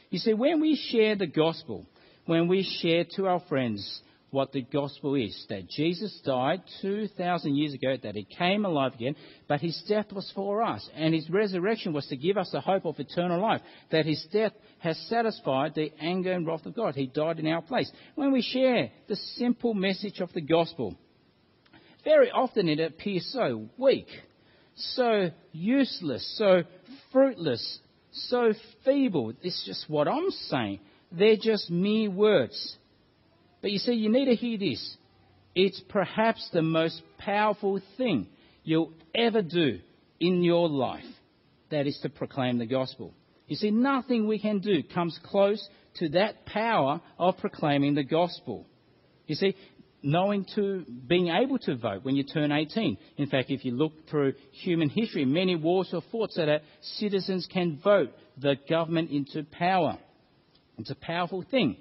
You 0.10 0.20
see, 0.20 0.34
when 0.34 0.62
we 0.62 0.76
share 0.92 1.16
the 1.16 1.28
gospel, 1.28 1.86
when 2.26 2.48
we 2.48 2.64
share 2.82 3.06
to 3.16 3.28
our 3.28 3.42
friends 3.50 4.02
what 4.36 4.52
the 4.52 4.62
gospel 4.62 5.16
is, 5.16 5.46
that 5.48 5.70
Jesus 5.70 6.20
died 6.26 6.62
2,000 6.82 7.56
years 7.56 7.74
ago, 7.74 7.96
that 8.04 8.16
he 8.16 8.26
came 8.26 8.66
alive 8.66 8.94
again, 8.94 9.16
but 9.48 9.62
his 9.62 9.82
death 9.88 10.12
was 10.12 10.30
for 10.36 10.62
us, 10.62 10.88
and 10.94 11.14
his 11.14 11.30
resurrection 11.30 11.94
was 11.94 12.06
to 12.08 12.18
give 12.18 12.38
us 12.38 12.52
the 12.52 12.60
hope 12.60 12.86
of 12.86 13.00
eternal 13.00 13.42
life, 13.42 13.62
that 13.92 14.06
his 14.06 14.24
death 14.34 14.52
has 14.80 14.98
satisfied 15.08 15.74
the 15.74 15.90
anger 16.02 16.34
and 16.34 16.46
wrath 16.46 16.66
of 16.66 16.76
God. 16.76 16.96
He 16.96 17.08
died 17.08 17.40
in 17.40 17.48
our 17.48 17.62
place. 17.62 17.90
When 18.16 18.34
we 18.34 18.42
share 18.42 18.92
the 19.08 19.16
simple 19.38 19.74
message 19.74 20.20
of 20.20 20.34
the 20.34 20.42
gospel, 20.42 20.96
very 22.04 22.30
often 22.30 22.68
it 22.68 22.82
appears 22.82 23.26
so 23.32 23.70
weak, 23.78 24.08
so 24.76 25.32
useless, 25.54 26.36
so 26.38 26.64
fruitless, 27.14 27.80
so 28.12 28.54
feeble. 28.84 29.32
It's 29.42 29.66
just 29.66 29.90
what 29.90 30.10
I'm 30.10 30.30
saying. 30.50 30.82
They're 31.10 31.38
just 31.42 31.72
mere 31.72 32.12
words. 32.12 32.78
But 33.62 33.72
you 33.72 33.80
see, 33.80 33.94
you 33.94 34.10
need 34.10 34.26
to 34.26 34.36
hear 34.36 34.58
this. 34.58 34.98
It's 35.56 35.82
perhaps 35.90 36.50
the 36.52 36.62
most 36.62 37.02
powerful 37.18 37.82
thing 37.98 38.28
you'll 38.64 38.92
ever 39.14 39.42
do 39.42 39.80
in 40.20 40.44
your 40.44 40.68
life. 40.70 41.06
That 41.72 41.88
is 41.88 41.98
to 42.04 42.10
proclaim 42.10 42.58
the 42.58 42.66
gospel. 42.66 43.14
You 43.48 43.56
see, 43.56 43.72
nothing 43.72 44.28
we 44.28 44.40
can 44.40 44.60
do 44.60 44.84
comes 44.84 45.20
close 45.24 45.68
to 45.96 46.10
that 46.10 46.46
power 46.46 47.02
of 47.18 47.38
proclaiming 47.38 47.96
the 47.96 48.04
gospel. 48.04 48.66
You 49.28 49.36
see, 49.36 49.56
knowing 50.04 50.46
to 50.56 50.86
being 51.08 51.30
able 51.30 51.58
to 51.60 51.76
vote 51.76 52.04
when 52.04 52.16
you 52.16 52.24
turn 52.24 52.52
18. 52.52 52.98
In 53.18 53.28
fact, 53.28 53.50
if 53.50 53.66
you 53.66 53.72
look 53.72 53.94
through 54.10 54.34
human 54.52 54.90
history, 54.90 55.26
many 55.26 55.56
wars 55.56 55.90
were 55.92 56.02
fought 56.12 56.32
so 56.32 56.46
that 56.46 56.62
citizens 56.82 57.48
can 57.52 57.80
vote 57.84 58.12
the 58.38 58.56
government 58.70 59.10
into 59.10 59.44
power. 59.44 59.98
It's 60.78 60.92
a 60.92 60.96
powerful 60.96 61.44
thing 61.50 61.78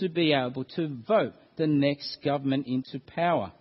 to 0.00 0.08
be 0.08 0.32
able 0.32 0.64
to 0.76 0.96
vote 1.06 1.32
the 1.56 1.66
next 1.66 2.18
government 2.24 2.66
into 2.66 2.98
power. 3.00 3.52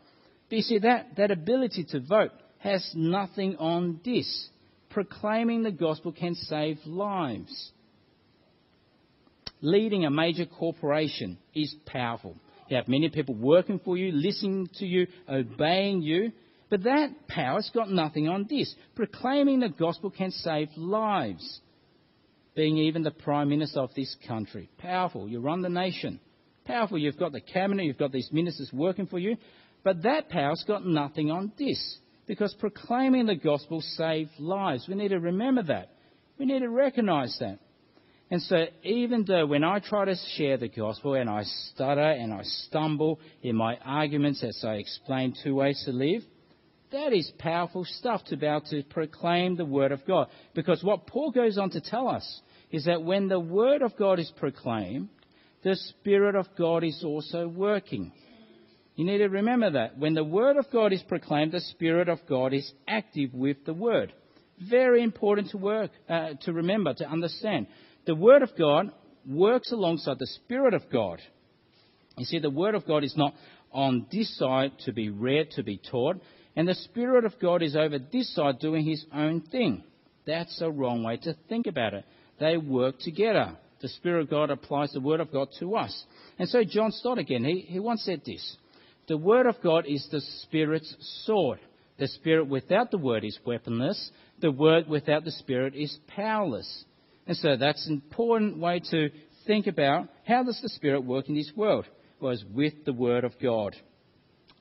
But 0.49 0.56
you 0.56 0.62
see, 0.63 0.80
that, 0.80 1.15
that 1.17 1.32
ability 1.32 1.86
to 1.91 1.99
vote 1.99 2.32
has 2.58 2.91
nothing 2.95 3.56
on 3.58 4.02
this. 4.04 4.49
Proclaiming 4.89 5.63
the 5.63 5.71
gospel 5.71 6.12
can 6.12 6.36
save 6.36 6.78
lives. 6.86 7.71
leading 9.62 10.06
a 10.06 10.10
major 10.10 10.45
corporation 10.45 11.38
is 11.54 11.75
powerful. 11.86 12.36
You 12.67 12.78
have 12.78 12.88
many 12.88 13.10
people 13.10 13.36
working 13.36 13.80
for 13.84 13.97
you, 13.97 14.12
listening 14.12 14.69
to 14.75 14.86
you, 14.86 15.08
obeying 15.28 16.02
you. 16.02 16.32
But 16.69 16.84
that 16.84 17.28
power's 17.28 17.69
got 17.73 17.89
nothing 17.89 18.28
on 18.28 18.45
this. 18.47 18.73
Proclaiming 18.95 19.60
the 19.60 19.69
gospel 19.69 20.12
can 20.12 20.32
save 20.32 20.69
lives. 20.78 21.62
Being 22.56 22.78
even 22.78 23.04
the 23.04 23.12
prime 23.12 23.49
minister 23.49 23.80
of 23.80 23.93
this 23.95 24.15
country. 24.28 24.69
Powerful. 24.78 25.28
You 25.28 25.39
run 25.39 25.62
the 25.62 25.69
nation. 25.69 26.19
Powerful. 26.70 27.00
You've 27.00 27.18
got 27.18 27.32
the 27.32 27.42
cabinet, 27.42 27.86
you've 27.86 27.98
got 27.98 28.12
these 28.12 28.30
ministers 28.32 28.70
working 28.72 29.08
for 29.08 29.18
you. 29.18 29.38
But 29.84 30.04
that 30.04 30.30
power's 30.30 30.64
got 30.68 30.86
nothing 30.86 31.32
on 31.32 31.52
this. 31.58 31.98
Because 32.28 32.54
proclaiming 32.60 33.26
the 33.26 33.36
gospel 33.36 33.82
saves 33.82 34.30
lives. 34.38 34.86
We 34.88 34.94
need 34.94 35.08
to 35.08 35.20
remember 35.20 35.64
that. 35.64 35.90
We 36.38 36.46
need 36.46 36.60
to 36.60 36.70
recognize 36.70 37.36
that. 37.40 37.58
And 38.30 38.40
so, 38.44 38.66
even 38.84 39.26
though 39.26 39.48
when 39.48 39.64
I 39.64 39.80
try 39.80 40.06
to 40.06 40.16
share 40.36 40.58
the 40.58 40.68
gospel 40.68 41.16
and 41.16 41.28
I 41.28 41.42
stutter 41.42 42.12
and 42.12 42.32
I 42.32 42.44
stumble 42.44 43.20
in 43.42 43.56
my 43.56 43.78
arguments 43.84 44.44
as 44.44 44.64
I 44.64 44.76
explain 44.76 45.34
two 45.44 45.56
ways 45.56 45.82
to 45.86 45.92
live, 45.92 46.22
that 46.92 47.14
is 47.14 47.32
powerful 47.40 47.84
stuff 47.84 48.24
to 48.26 48.38
be 48.38 48.46
able 48.46 48.62
to 48.70 48.84
proclaim 48.84 49.56
the 49.56 49.66
word 49.66 49.92
of 49.92 50.06
God. 50.06 50.28
Because 50.54 50.84
what 50.84 51.08
Paul 51.08 51.32
goes 51.32 51.58
on 51.58 51.72
to 51.72 51.82
tell 51.82 52.08
us 52.08 52.42
is 52.70 52.86
that 52.86 53.02
when 53.02 53.28
the 53.28 53.40
word 53.40 53.82
of 53.82 53.98
God 53.98 54.20
is 54.20 54.32
proclaimed, 54.38 55.10
the 55.63 55.76
Spirit 55.76 56.36
of 56.36 56.48
God 56.58 56.84
is 56.84 57.04
also 57.04 57.48
working. 57.48 58.12
You 58.95 59.06
need 59.06 59.19
to 59.19 59.30
remember 59.30 59.72
that. 59.72 59.98
When 59.98 60.13
the 60.13 60.24
word 60.24 60.58
of 60.58 60.69
God 60.72 60.93
is 60.93 61.02
proclaimed, 61.04 61.52
the 61.52 61.62
Spirit 61.62 62.10
of 62.10 62.19
God 62.28 62.54
is 62.54 62.72
active 62.88 63.34
with 63.34 63.65
the 63.65 63.74
word. 63.74 64.13
Very 64.69 65.04
important 65.04 65.52
to 65.52 65.58
work, 65.58 65.91
uh, 66.10 66.32
to 66.41 66.54
remember, 66.54 66.93
to 66.95 67.10
understand. 67.10 67.67
The 68.06 68.15
Word 68.15 68.41
of 68.41 68.50
God 68.58 68.91
works 69.26 69.72
alongside 69.72 70.19
the 70.19 70.28
Spirit 70.28 70.74
of 70.74 70.89
God. 70.91 71.22
You 72.17 72.26
see, 72.26 72.39
the 72.39 72.50
Word 72.50 72.76
of 72.76 72.86
God 72.86 73.04
is 73.06 73.15
not 73.15 73.34
on 73.72 74.08
this 74.12 74.38
side 74.38 74.74
to 74.86 74.91
be 74.91 75.10
read, 75.10 75.52
to 75.52 75.63
be 75.63 75.78
taught, 75.78 76.17
and 76.56 76.67
the 76.67 76.76
Spirit 76.76 77.24
of 77.24 77.39
God 77.39 77.62
is 77.62 77.76
over 77.76 78.00
this 78.00 78.34
side 78.36 78.60
doing 78.60 78.86
His 78.86 79.06
own 79.13 79.41
thing. 79.41 79.84
That's 80.26 80.60
a 80.62 80.69
wrong 80.69 81.04
way 81.04 81.17
to 81.17 81.36
think 81.48 81.67
about 81.67 81.93
it. 81.93 82.04
They 82.39 82.58
work 82.58 83.00
together. 83.00 83.58
The 83.82 83.89
Spirit 83.89 84.22
of 84.22 84.30
God 84.30 84.50
applies 84.50 84.92
the 84.92 85.00
Word 85.00 85.20
of 85.20 85.32
God 85.32 85.50
to 85.60 85.76
us. 85.76 86.04
And 86.38 86.50
so 86.50 86.63
John 86.63 86.92
Stott 86.92 87.18
again, 87.18 87.44
he, 87.44 87.62
he 87.62 87.80
once 87.80 88.04
said 88.04 88.22
this. 88.26 88.58
The 89.08 89.18
Word 89.18 89.48
of 89.48 89.62
God 89.63 89.86
is 89.88 90.08
the 90.12 90.22
Spirit's 90.44 90.94
sword. 91.26 91.60
The 91.98 92.08
Spirit 92.08 92.48
without 92.48 92.92
the 92.92 92.98
Word 92.98 93.24
is 93.24 93.38
weaponless. 93.46 94.12
The 94.42 94.52
Word 94.52 94.88
without 94.88 95.26
the 95.26 95.32
Spirit 95.32 95.76
is 95.76 95.98
powerless. 96.08 96.86
And 97.28 97.36
so 97.38 97.56
that's 97.58 97.88
an 97.88 97.94
important 97.94 98.58
way 98.58 98.82
to 98.92 99.10
think 99.46 99.68
about 99.68 100.08
how 100.26 100.44
does 100.44 100.60
the 100.62 100.70
Spirit 100.70 101.02
work 101.02 101.30
in 101.30 101.36
this 101.36 101.52
world? 101.56 101.86
It's 102.22 102.44
with 102.54 102.86
the 102.86 102.94
Word 102.94 103.24
of 103.24 103.34
God. 103.42 103.76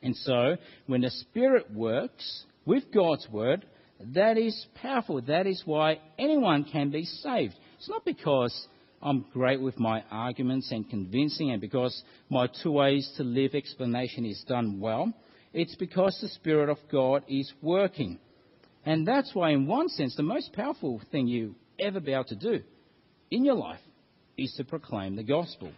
And 0.03 0.17
so 0.17 0.57
when 0.87 1.01
the 1.01 1.11
Spirit 1.11 1.73
works 1.73 2.45
with 2.65 2.85
God's 2.93 3.29
Word, 3.31 3.67
that 4.15 4.39
is 4.39 4.67
powerful. 4.81 5.21
That 5.23 5.47
is 5.47 5.63
why 5.65 5.99
anyone 6.19 6.65
can 6.65 6.91
be 6.91 7.05
saved. 7.05 7.55
It's 7.79 7.89
not 7.89 8.05
because 8.05 8.69
I'm 9.01 9.27
great 9.33 9.61
with 9.61 9.79
my 9.79 10.03
arguments 10.11 10.73
and 10.73 10.89
convincing 10.89 11.51
and 11.51 11.61
because 11.61 12.03
my 12.29 12.49
two 12.63 12.73
ways 12.73 13.11
to 13.17 13.23
live 13.23 13.55
explanation 13.55 14.25
is 14.25 14.45
done 14.49 14.81
well. 14.81 15.13
It's 15.53 15.77
because 15.77 16.19
the 16.21 16.29
Spirit 16.29 16.69
of 16.69 16.79
God 16.91 17.23
is 17.29 17.53
working. 17.63 18.19
And 18.85 19.07
that's 19.07 19.35
why, 19.35 19.51
in 19.51 19.67
one 19.67 19.89
sense, 19.89 20.17
the 20.17 20.23
most 20.23 20.53
powerful 20.53 21.01
thing 21.13 21.27
you 21.29 21.55
ever 21.79 22.01
be 22.01 22.13
able 22.13 22.25
to 22.25 22.37
do 22.37 22.61
in 23.31 23.45
your 23.45 23.55
life 23.55 23.81
is 24.37 24.53
to 24.57 24.65
proclaim 24.65 25.17
the 25.17 25.23
gospel. 25.23 25.71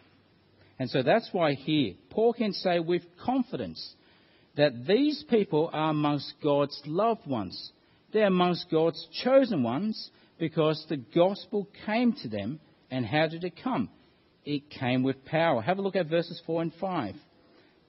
And 0.78 0.88
so 0.88 1.02
that's 1.02 1.28
why 1.32 1.54
here, 1.54 1.94
Paul 2.08 2.32
can 2.32 2.52
say 2.52 2.78
with 2.78 3.02
confidence 3.22 3.94
that 4.56 4.86
these 4.86 5.24
people 5.28 5.70
are 5.72 5.90
amongst 5.90 6.34
God's 6.42 6.80
loved 6.86 7.26
ones. 7.26 7.72
They're 8.12 8.26
amongst 8.26 8.70
God's 8.70 9.06
chosen 9.22 9.62
ones 9.62 10.10
because 10.38 10.84
the 10.88 10.96
gospel 10.96 11.68
came 11.86 12.14
to 12.22 12.28
them. 12.28 12.60
And 12.90 13.06
how 13.06 13.28
did 13.28 13.44
it 13.44 13.54
come? 13.62 13.88
It 14.44 14.70
came 14.70 15.02
with 15.02 15.24
power. 15.24 15.60
Have 15.60 15.78
a 15.78 15.82
look 15.82 15.96
at 15.96 16.08
verses 16.08 16.40
4 16.46 16.62
and 16.62 16.72
5. 16.80 17.14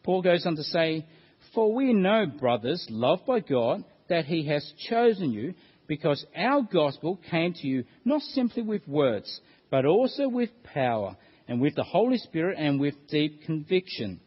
Paul 0.04 0.22
goes 0.22 0.46
on 0.46 0.56
to 0.56 0.64
say, 0.64 1.06
For 1.54 1.74
we 1.74 1.94
know, 1.94 2.26
brothers, 2.26 2.86
loved 2.90 3.26
by 3.26 3.40
God, 3.40 3.84
that 4.10 4.26
he 4.26 4.48
has 4.48 4.74
chosen 4.90 5.32
you 5.32 5.54
because 5.88 6.26
our 6.36 6.62
gospel 6.62 7.20
came 7.30 7.54
to 7.54 7.68
you 7.68 7.86
not 8.06 8.22
simply 8.22 8.64
with 8.64 8.88
words, 8.88 9.42
but 9.70 9.86
also 9.86 10.28
with 10.28 10.50
power 10.64 11.16
and 11.48 11.62
with 11.62 11.76
the 11.76 11.84
Holy 11.84 12.18
Spirit 12.18 12.58
and 12.58 12.80
with 12.80 12.96
deep 13.10 13.44
conviction. 13.44 14.20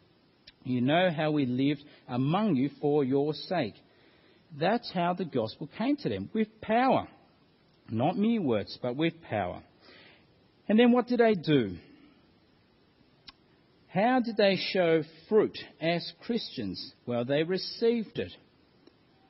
You 0.64 0.80
know 0.80 1.10
how 1.10 1.30
we 1.30 1.46
lived 1.46 1.84
among 2.08 2.56
you 2.56 2.70
for 2.80 3.04
your 3.04 3.34
sake. 3.34 3.74
That's 4.58 4.90
how 4.92 5.14
the 5.14 5.24
gospel 5.24 5.68
came 5.76 5.96
to 5.98 6.08
them, 6.08 6.30
with 6.32 6.60
power. 6.60 7.08
Not 7.90 8.16
mere 8.16 8.40
words, 8.40 8.78
but 8.80 8.96
with 8.96 9.20
power. 9.22 9.62
And 10.68 10.78
then 10.78 10.92
what 10.92 11.06
did 11.06 11.20
they 11.20 11.34
do? 11.34 11.76
How 13.88 14.20
did 14.20 14.36
they 14.36 14.56
show 14.72 15.02
fruit 15.28 15.56
as 15.80 16.12
Christians? 16.24 16.92
Well, 17.06 17.24
they 17.24 17.42
received 17.42 18.18
it. 18.18 18.32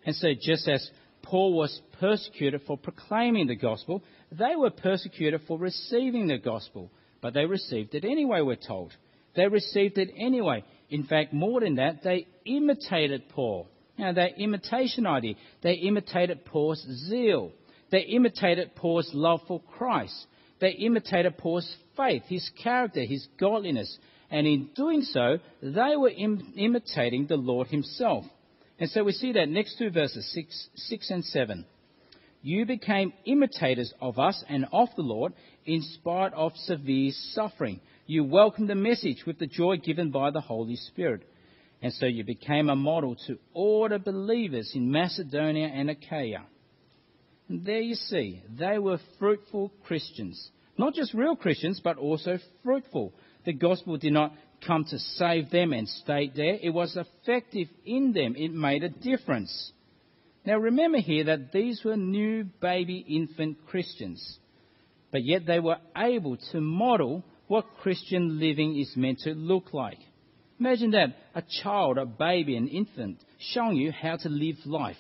And 0.07 0.15
so, 0.15 0.29
just 0.41 0.69
as 0.69 0.91
Paul 1.25 1.55
was 1.55 1.81
persecuted 1.99 2.63
for 2.67 2.77
proclaiming 2.77 3.47
the 3.47 3.57
gospel. 3.57 4.03
They 4.31 4.57
were 4.57 4.71
persecuted 4.71 5.41
for 5.49 5.59
receiving 5.59 6.27
the 6.29 6.39
gospel, 6.39 6.91
but 7.21 7.35
they 7.35 7.47
received 7.47 7.95
it 7.95 8.05
anyway, 8.05 8.43
we're 8.43 8.57
told. 8.57 8.93
They 9.35 9.47
received 9.49 9.99
it 9.99 10.13
anyway. 10.17 10.65
In 10.91 11.05
fact, 11.05 11.33
more 11.33 11.61
than 11.61 11.77
that, 11.77 12.03
they 12.05 12.27
imitated 12.45 13.29
Paul. 13.31 13.69
Now, 13.99 14.13
that 14.13 14.39
imitation 14.39 15.07
idea, 15.07 15.35
they 15.63 15.75
imitated 15.75 16.45
Paul's 16.45 16.85
zeal. 17.09 17.53
They 17.91 18.01
imitated 18.01 18.75
Paul's 18.77 19.11
love 19.15 19.41
for 19.49 19.61
Christ. 19.77 20.27
They 20.65 20.71
imitated 20.71 21.37
Paul's 21.37 21.77
faith, 21.95 22.23
his 22.27 22.51
character, 22.63 23.03
his 23.03 23.29
godliness. 23.39 23.99
And 24.31 24.47
in 24.47 24.71
doing 24.75 25.03
so, 25.03 25.37
they 25.61 25.95
were 25.95 26.09
Im- 26.09 26.55
imitating 26.57 27.27
the 27.27 27.37
Lord 27.37 27.67
himself. 27.67 28.25
And 28.79 28.89
so 28.89 29.05
we 29.05 29.13
see 29.13 29.33
that 29.33 29.51
next 29.51 29.77
two 29.77 29.91
verses, 29.91 30.27
6, 30.33 30.69
6 30.75 31.11
and 31.11 31.23
7. 31.23 31.67
You 32.41 32.65
became 32.65 33.13
imitators 33.27 33.93
of 34.01 34.19
us 34.19 34.43
and 34.49 34.65
of 34.73 34.89
the 34.97 35.03
Lord 35.03 35.35
in 35.67 35.83
spite 35.83 36.33
of 36.33 36.57
severe 36.57 37.13
suffering. 37.33 37.81
You 38.07 38.25
welcomed 38.25 38.71
the 38.71 38.75
message 38.75 39.25
with 39.27 39.39
the 39.39 39.47
joy 39.47 39.77
given 39.77 40.11
by 40.11 40.31
the 40.31 40.41
Holy 40.41 40.77
Spirit. 40.77 41.29
And 41.83 41.93
so 41.93 42.07
you 42.07 42.25
became 42.25 42.71
a 42.71 42.75
model 42.75 43.17
to 43.27 43.39
all 43.53 43.87
the 43.91 43.99
believers 43.99 44.73
in 44.75 44.91
Macedonia 44.91 45.67
and 45.67 45.91
Achaia. 45.91 46.47
And 47.51 47.67
there 47.67 47.83
you 47.83 47.97
see, 47.97 48.41
they 48.59 48.79
were 48.79 48.99
fruitful 49.19 49.71
Christians. 49.85 50.51
Not 50.77 50.95
just 50.95 51.15
real 51.15 51.37
Christians, 51.37 51.81
but 51.83 51.99
also 51.99 52.39
fruitful. 52.63 53.13
The 53.45 53.53
gospel 53.53 53.97
did 53.97 54.13
not 54.13 54.33
come 54.67 54.85
to 54.85 54.99
save 54.99 55.51
them 55.51 55.73
and 55.73 55.89
stay 55.89 56.31
there. 56.35 56.59
It 56.61 56.71
was 56.71 56.97
effective 56.97 57.69
in 57.85 58.13
them. 58.13 58.35
It 58.37 58.53
made 58.53 58.83
a 58.83 58.89
difference. 58.89 59.73
Now 60.45 60.59
remember 60.59 60.99
here 60.99 61.25
that 61.25 61.53
these 61.53 61.83
were 61.85 61.97
new 61.97 62.45
baby 62.61 63.05
infant 63.09 63.59
Christians, 63.67 64.39
but 65.11 65.25
yet 65.25 65.47
they 65.47 65.61
were 65.61 65.79
able 65.97 66.37
to 66.53 66.61
model 66.61 67.25
what 67.47 67.65
Christian 67.83 68.41
living 68.41 68.79
is 68.79 68.93
meant 68.97 69.21
to 69.21 69.31
look 69.31 69.73
like. 69.73 69.99
Imagine 70.61 70.91
that 70.93 71.17
a 71.35 71.43
child, 71.63 71.99
a 71.99 72.07
baby, 72.07 72.57
an 72.57 72.69
infant 72.69 73.19
showing 73.39 73.77
you 73.77 73.91
how 73.91 74.17
to 74.17 74.29
live 74.29 74.57
life. 74.65 74.97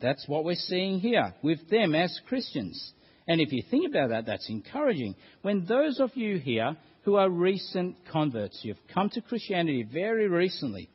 That's 0.00 0.26
what 0.28 0.44
we're 0.44 0.54
seeing 0.54 1.00
here 1.00 1.34
with 1.42 1.68
them 1.68 1.94
as 1.94 2.18
Christians. 2.28 2.92
And 3.28 3.40
if 3.40 3.52
you 3.52 3.62
think 3.70 3.88
about 3.88 4.08
that, 4.08 4.26
that's 4.26 4.48
encouraging. 4.48 5.14
When 5.42 5.66
those 5.66 6.00
of 6.00 6.16
you 6.16 6.38
here 6.38 6.76
who 7.08 7.16
are 7.16 7.30
recent 7.30 7.96
converts. 8.12 8.60
You've 8.62 8.76
come 8.92 9.08
to 9.10 9.22
Christianity 9.22 9.82
very 9.82 10.28
recently, 10.28 10.90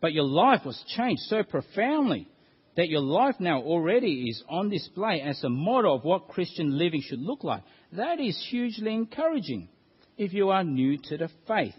but 0.00 0.14
your 0.14 0.24
life 0.24 0.62
was 0.64 0.82
changed 0.96 1.20
so 1.24 1.42
profoundly 1.42 2.26
that 2.74 2.88
your 2.88 3.02
life 3.02 3.34
now 3.38 3.60
already 3.60 4.30
is 4.30 4.42
on 4.48 4.70
display 4.70 5.20
as 5.20 5.44
a 5.44 5.50
model 5.50 5.94
of 5.94 6.04
what 6.04 6.28
Christian 6.28 6.78
living 6.78 7.02
should 7.02 7.20
look 7.20 7.44
like. 7.44 7.62
That 7.92 8.18
is 8.18 8.46
hugely 8.48 8.94
encouraging 8.94 9.68
if 10.16 10.32
you 10.32 10.48
are 10.48 10.64
new 10.64 10.96
to 10.96 11.18
the 11.18 11.28
faith. 11.46 11.74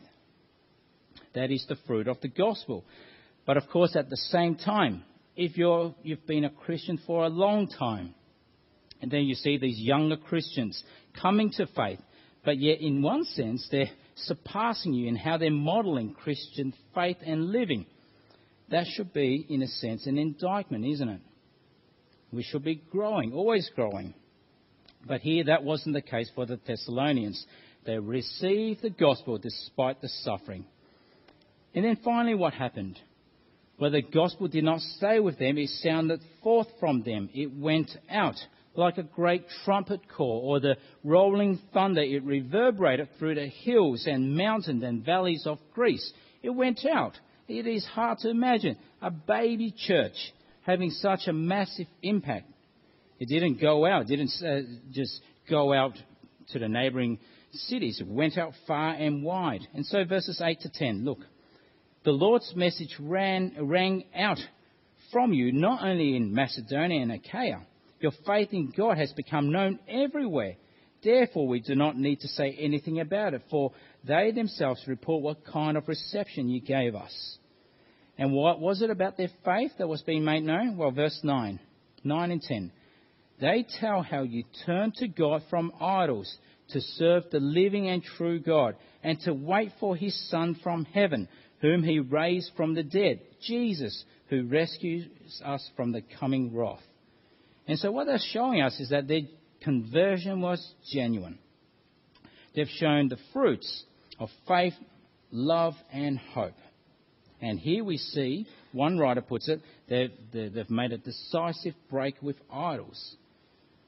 That 1.34 1.50
is 1.50 1.66
the 1.68 1.78
fruit 1.88 2.08
of 2.08 2.22
the 2.22 2.28
gospel. 2.28 2.86
But 3.48 3.58
of 3.58 3.68
course, 3.70 3.96
at 3.96 4.08
the 4.08 4.18
same 4.18 4.56
time, 4.56 5.04
if 5.36 5.58
you're, 5.58 5.96
you've 6.04 6.28
been 6.28 6.46
a 6.46 6.52
Christian 6.52 7.00
for 7.08 7.26
a 7.26 7.30
long 7.30 7.68
time, 7.68 8.14
and 9.04 9.12
then 9.12 9.26
you 9.26 9.36
see 9.36 9.58
these 9.58 9.78
younger 9.78 10.16
Christians 10.16 10.82
coming 11.22 11.52
to 11.58 11.68
faith, 11.76 12.00
but 12.46 12.58
yet, 12.58 12.80
in 12.80 13.02
one 13.02 13.26
sense, 13.26 13.68
they're 13.70 13.90
surpassing 14.16 14.94
you 14.94 15.10
in 15.10 15.18
how 15.18 15.38
they're 15.38 15.52
modeling 15.52 16.14
Christian 16.14 16.74
faith 16.96 17.18
and 17.26 17.52
living. 17.52 17.86
That 18.72 18.86
should 18.88 19.12
be, 19.12 19.46
in 19.50 19.62
a 19.62 19.68
sense, 19.68 20.08
an 20.08 20.18
indictment, 20.18 20.86
isn't 20.86 21.10
it? 21.10 21.20
We 22.32 22.44
should 22.44 22.64
be 22.64 22.82
growing, 22.92 23.34
always 23.34 23.70
growing. 23.76 24.14
But 25.06 25.20
here, 25.20 25.44
that 25.44 25.66
wasn't 25.66 25.96
the 25.96 26.02
case 26.02 26.32
for 26.34 26.46
the 26.46 26.58
Thessalonians. 26.66 27.46
They 27.86 28.00
received 28.00 28.84
the 28.84 28.90
gospel 28.90 29.38
despite 29.38 30.00
the 30.00 30.08
suffering. 30.08 30.64
And 31.76 31.84
then 31.84 31.98
finally, 32.06 32.36
what 32.36 32.54
happened? 32.54 32.98
Well, 33.78 33.92
the 33.92 34.02
gospel 34.02 34.48
did 34.48 34.64
not 34.64 34.80
stay 34.80 35.20
with 35.20 35.40
them, 35.40 35.58
it 35.58 35.68
sounded 35.82 36.22
forth 36.42 36.68
from 36.80 37.04
them. 37.04 37.30
It 37.34 37.54
went 37.54 37.92
out 38.10 38.38
like 38.76 38.98
a 38.98 39.04
great 39.04 39.46
trumpet 39.64 40.02
call 40.10 40.42
or 40.44 40.60
the 40.60 40.78
rolling 41.04 41.60
thunder. 41.74 42.02
It 42.02 42.24
reverberated 42.24 43.10
through 43.20 43.36
the 43.36 43.48
hills 43.48 44.06
and 44.08 44.36
mountains 44.36 44.84
and 44.84 45.06
valleys 45.06 45.46
of 45.46 45.60
Greece. 45.74 46.12
It 46.42 46.50
went 46.50 46.86
out. 46.86 47.14
It 47.48 47.68
is 47.68 47.86
hard 47.86 48.20
to 48.20 48.30
imagine 48.30 48.78
a 49.02 49.12
baby 49.12 49.74
church 49.78 50.16
having 50.62 50.90
such 50.92 51.28
a 51.28 51.34
massive 51.34 51.88
impact. 52.02 52.50
It 53.20 53.28
didn't 53.28 53.62
go 53.62 53.86
out, 53.86 54.04
it 54.04 54.08
didn't 54.08 54.32
uh, 54.44 54.62
just 54.92 55.22
go 55.50 55.74
out 55.74 55.94
to 56.52 56.60
the 56.60 56.68
neighboring 56.68 57.20
cities. 57.52 58.00
It 58.00 58.08
went 58.08 58.38
out 58.38 58.54
far 58.66 58.94
and 58.94 59.24
wide. 59.24 59.62
And 59.74 59.86
so 59.86 60.04
verses 60.06 60.42
8 60.44 60.62
to 60.62 60.70
10, 60.70 61.06
look. 61.06 61.20
The 62.04 62.12
Lord's 62.12 62.54
message 62.56 62.98
ran, 63.00 63.56
rang 63.62 64.06
out 64.16 64.40
from 65.12 65.32
you, 65.32 65.54
not 65.54 65.86
only 65.86 66.18
in 66.18 66.34
Macedonia 66.34 67.02
and 67.02 67.12
Achaia. 67.12 67.62
Your 68.04 68.12
faith 68.28 68.50
in 68.52 68.74
God 68.76 68.98
has 68.98 69.14
become 69.14 69.54
known 69.54 69.80
everywhere. 69.88 70.58
Therefore, 71.02 71.48
we 71.48 71.62
do 71.62 71.74
not 71.74 71.98
need 71.98 72.20
to 72.20 72.28
say 72.28 72.54
anything 72.60 73.00
about 73.00 73.34
it, 73.34 73.44
for 73.50 73.72
they 74.06 74.32
themselves 74.32 74.84
report 74.88 75.24
what 75.24 75.46
kind 75.46 75.78
of 75.78 75.88
reception 75.88 76.50
you 76.50 76.60
gave 76.60 76.96
us. 76.96 77.38
And 78.18 78.34
what 78.34 78.60
was 78.60 78.82
it 78.82 78.90
about 78.90 79.16
their 79.16 79.30
faith 79.46 79.72
that 79.78 79.88
was 79.88 80.02
being 80.02 80.26
made 80.26 80.44
known? 80.44 80.76
Well, 80.76 80.92
verse 80.92 81.18
9, 81.24 81.62
9 82.04 82.32
and 82.32 82.42
10. 82.42 82.74
They 83.40 83.66
tell 83.80 84.02
how 84.02 84.24
you 84.24 84.44
turned 84.66 84.96
to 84.96 85.08
God 85.08 85.42
from 85.50 85.72
idols 85.80 86.38
to 86.72 86.82
serve 86.82 87.24
the 87.32 87.40
living 87.40 87.88
and 87.88 88.04
true 88.04 88.42
God 88.42 88.76
and 89.02 89.18
to 89.22 89.34
wait 89.34 89.72
for 89.80 89.96
his 89.96 90.30
Son 90.30 90.58
from 90.62 90.84
heaven, 90.84 91.30
whom 91.62 91.84
he 91.84 92.00
raised 92.00 92.52
from 92.58 92.74
the 92.74 92.84
dead, 92.84 93.22
Jesus, 93.48 94.04
who 94.28 94.44
rescues 94.44 95.08
us 95.46 95.66
from 95.78 95.94
the 95.94 96.04
coming 96.20 96.54
wrath. 96.54 96.84
And 97.68 97.80
so 97.80 97.92
what 97.92 98.08
they're 98.08 98.20
showing 98.32 98.62
us 98.62 98.80
is 98.80 98.90
that 98.90 99.08
their 99.08 99.22
conversion 99.62 100.42
was 100.42 100.74
genuine. 100.92 101.40
They've 102.56 102.68
shown 102.68 103.08
the 103.08 103.18
fruits 103.32 103.84
of 104.20 104.30
faith, 104.48 104.74
love, 105.32 105.74
and 105.92 106.20
hope. 106.20 106.54
And 107.42 107.60
here 107.60 107.84
we 107.84 107.98
see, 107.98 108.48
one 108.72 108.98
writer 108.98 109.22
puts 109.22 109.50
it, 109.50 109.62
they've, 109.90 110.12
they've 110.32 110.70
made 110.70 110.94
a 110.94 110.98
decisive 110.98 111.74
break 111.90 112.16
with 112.22 112.38
idols. 112.52 113.16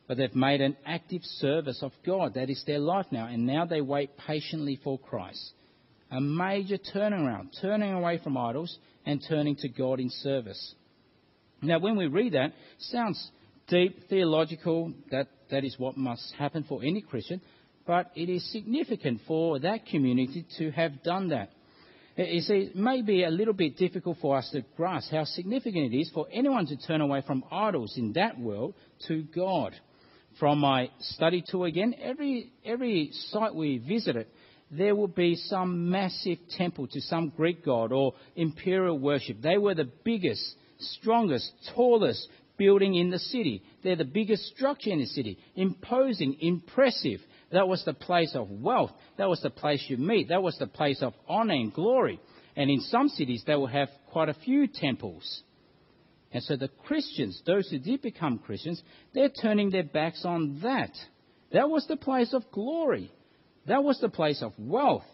But 0.07 0.17
they've 0.17 0.35
made 0.35 0.61
an 0.61 0.77
active 0.85 1.23
service 1.23 1.81
of 1.81 1.91
God. 2.05 2.35
That 2.35 2.49
is 2.49 2.63
their 2.67 2.79
life 2.79 3.07
now. 3.11 3.27
And 3.27 3.47
now 3.47 3.65
they 3.65 3.81
wait 3.81 4.17
patiently 4.17 4.79
for 4.83 4.99
Christ. 4.99 5.51
A 6.11 6.21
major 6.21 6.77
turnaround, 6.77 7.49
turning 7.61 7.91
away 7.91 8.19
from 8.23 8.37
idols 8.37 8.77
and 9.05 9.23
turning 9.27 9.55
to 9.57 9.69
God 9.69 9.99
in 9.99 10.09
service. 10.09 10.75
Now, 11.61 11.79
when 11.79 11.97
we 11.97 12.07
read 12.07 12.33
that, 12.33 12.53
sounds 12.77 13.31
deep, 13.67 14.09
theological, 14.09 14.93
that, 15.11 15.27
that 15.49 15.63
is 15.63 15.77
what 15.77 15.97
must 15.97 16.33
happen 16.37 16.63
for 16.67 16.83
any 16.83 17.01
Christian, 17.01 17.41
but 17.85 18.11
it 18.15 18.29
is 18.29 18.51
significant 18.51 19.21
for 19.27 19.59
that 19.59 19.85
community 19.85 20.45
to 20.57 20.71
have 20.71 21.03
done 21.03 21.29
that. 21.29 21.49
You 22.17 22.41
see, 22.41 22.53
it 22.53 22.75
may 22.75 23.01
be 23.01 23.23
a 23.23 23.29
little 23.29 23.53
bit 23.53 23.77
difficult 23.77 24.17
for 24.21 24.37
us 24.37 24.49
to 24.51 24.63
grasp 24.77 25.11
how 25.11 25.25
significant 25.25 25.93
it 25.93 25.97
is 25.97 26.09
for 26.13 26.27
anyone 26.31 26.65
to 26.67 26.77
turn 26.77 27.01
away 27.01 27.21
from 27.27 27.43
idols 27.51 27.95
in 27.97 28.13
that 28.13 28.39
world 28.39 28.73
to 29.07 29.23
God. 29.35 29.73
From 30.39 30.59
my 30.59 30.89
study 30.99 31.43
tour 31.45 31.65
again, 31.65 31.93
every, 32.01 32.51
every 32.63 33.09
site 33.11 33.53
we 33.53 33.79
visited, 33.79 34.27
there 34.71 34.95
would 34.95 35.13
be 35.13 35.35
some 35.35 35.89
massive 35.89 36.37
temple 36.57 36.87
to 36.87 37.01
some 37.01 37.33
Greek 37.35 37.65
god 37.65 37.91
or 37.91 38.13
imperial 38.35 38.97
worship. 38.97 39.41
They 39.41 39.57
were 39.57 39.75
the 39.75 39.89
biggest, 40.03 40.55
strongest, 40.79 41.51
tallest 41.73 42.27
building 42.57 42.95
in 42.95 43.09
the 43.09 43.19
city. 43.19 43.63
They're 43.83 43.95
the 43.95 44.05
biggest 44.05 44.43
structure 44.55 44.89
in 44.89 44.99
the 44.99 45.05
city. 45.05 45.37
Imposing, 45.55 46.37
impressive. 46.39 47.19
That 47.51 47.67
was 47.67 47.83
the 47.85 47.93
place 47.93 48.35
of 48.35 48.49
wealth. 48.49 48.91
That 49.17 49.29
was 49.29 49.41
the 49.41 49.49
place 49.49 49.85
you 49.87 49.97
meet. 49.97 50.29
That 50.29 50.43
was 50.43 50.57
the 50.57 50.67
place 50.67 51.01
of 51.01 51.13
honor 51.27 51.53
and 51.53 51.73
glory. 51.73 52.19
And 52.55 52.69
in 52.69 52.81
some 52.81 53.09
cities, 53.09 53.43
they 53.45 53.55
will 53.55 53.67
have 53.67 53.89
quite 54.11 54.29
a 54.29 54.33
few 54.33 54.67
temples. 54.67 55.43
And 56.31 56.43
so 56.43 56.55
the 56.55 56.67
Christians, 56.67 57.41
those 57.45 57.69
who 57.69 57.79
did 57.79 58.01
become 58.01 58.39
Christians, 58.39 58.81
they're 59.13 59.29
turning 59.29 59.69
their 59.69 59.83
backs 59.83 60.23
on 60.25 60.59
that. 60.63 60.91
That 61.51 61.69
was 61.69 61.85
the 61.87 61.97
place 61.97 62.33
of 62.33 62.43
glory. 62.51 63.11
That 63.67 63.83
was 63.83 63.99
the 63.99 64.09
place 64.09 64.41
of 64.41 64.53
wealth. 64.57 65.05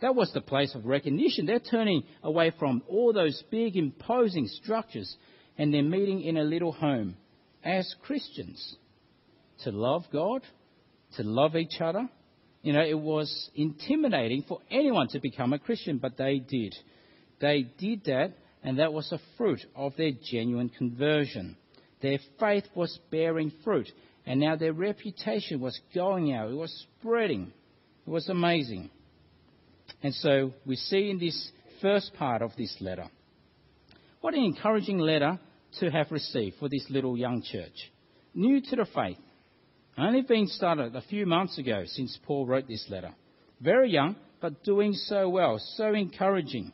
That 0.00 0.14
was 0.14 0.30
the 0.32 0.42
place 0.42 0.74
of 0.74 0.84
recognition. 0.84 1.46
They're 1.46 1.60
turning 1.60 2.04
away 2.22 2.52
from 2.58 2.82
all 2.88 3.12
those 3.12 3.42
big, 3.50 3.76
imposing 3.76 4.46
structures 4.48 5.16
and 5.58 5.72
they're 5.72 5.82
meeting 5.82 6.22
in 6.22 6.36
a 6.36 6.44
little 6.44 6.72
home 6.72 7.16
as 7.64 7.94
Christians 8.02 8.76
to 9.64 9.70
love 9.70 10.04
God, 10.12 10.42
to 11.16 11.22
love 11.22 11.56
each 11.56 11.80
other. 11.80 12.08
You 12.62 12.72
know, 12.72 12.82
it 12.82 12.98
was 12.98 13.50
intimidating 13.54 14.44
for 14.46 14.60
anyone 14.70 15.08
to 15.08 15.20
become 15.20 15.52
a 15.52 15.58
Christian, 15.58 15.98
but 15.98 16.16
they 16.16 16.38
did. 16.38 16.74
They 17.40 17.66
did 17.78 18.04
that, 18.04 18.32
and 18.62 18.78
that 18.78 18.92
was 18.92 19.10
a 19.12 19.20
fruit 19.36 19.60
of 19.74 19.96
their 19.96 20.12
genuine 20.30 20.68
conversion. 20.68 21.56
Their 22.02 22.18
faith 22.38 22.64
was 22.74 22.98
bearing 23.10 23.52
fruit, 23.64 23.88
and 24.26 24.40
now 24.40 24.56
their 24.56 24.72
reputation 24.72 25.60
was 25.60 25.78
going 25.94 26.32
out. 26.32 26.50
It 26.50 26.56
was 26.56 26.86
spreading. 27.00 27.52
It 28.06 28.10
was 28.10 28.28
amazing. 28.28 28.90
And 30.02 30.14
so 30.14 30.52
we 30.64 30.76
see 30.76 31.10
in 31.10 31.18
this 31.18 31.50
first 31.80 32.12
part 32.14 32.42
of 32.42 32.50
this 32.56 32.76
letter 32.80 33.08
what 34.20 34.34
an 34.34 34.44
encouraging 34.44 34.98
letter 34.98 35.38
to 35.80 35.90
have 35.90 36.10
received 36.10 36.56
for 36.58 36.68
this 36.68 36.86
little 36.88 37.16
young 37.16 37.42
church. 37.42 37.92
New 38.34 38.60
to 38.60 38.76
the 38.76 38.86
faith. 38.94 39.18
Only 39.98 40.22
being 40.22 40.46
started 40.46 40.94
a 40.94 41.02
few 41.02 41.26
months 41.26 41.58
ago 41.58 41.84
since 41.86 42.18
Paul 42.24 42.46
wrote 42.46 42.68
this 42.68 42.86
letter. 42.90 43.12
Very 43.60 43.90
young, 43.90 44.16
but 44.40 44.62
doing 44.62 44.92
so 44.92 45.28
well, 45.28 45.58
so 45.76 45.94
encouraging. 45.94 46.72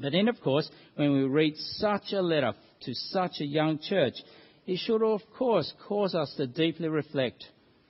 But 0.00 0.12
then, 0.12 0.28
of 0.28 0.40
course, 0.40 0.68
when 0.96 1.12
we 1.12 1.22
read 1.22 1.56
such 1.56 2.12
a 2.12 2.20
letter 2.20 2.52
to 2.82 2.94
such 2.94 3.40
a 3.40 3.46
young 3.46 3.78
church, 3.78 4.14
it 4.66 4.78
should, 4.78 5.02
of 5.02 5.20
course, 5.38 5.72
cause 5.88 6.14
us 6.14 6.34
to 6.36 6.46
deeply 6.46 6.88
reflect 6.88 7.44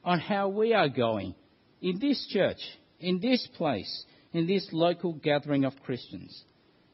on 0.05 0.21
how 0.21 0.49
we 0.49 0.73
are 0.75 0.89
going 0.89 1.35
in 1.81 1.99
this 1.99 2.27
church, 2.31 2.61
in 3.01 3.21
this 3.21 3.47
place, 3.57 4.05
in 4.33 4.47
this 4.47 4.69
local 4.73 5.15
gathering 5.15 5.65
of 5.65 5.73
Christians. 5.85 6.45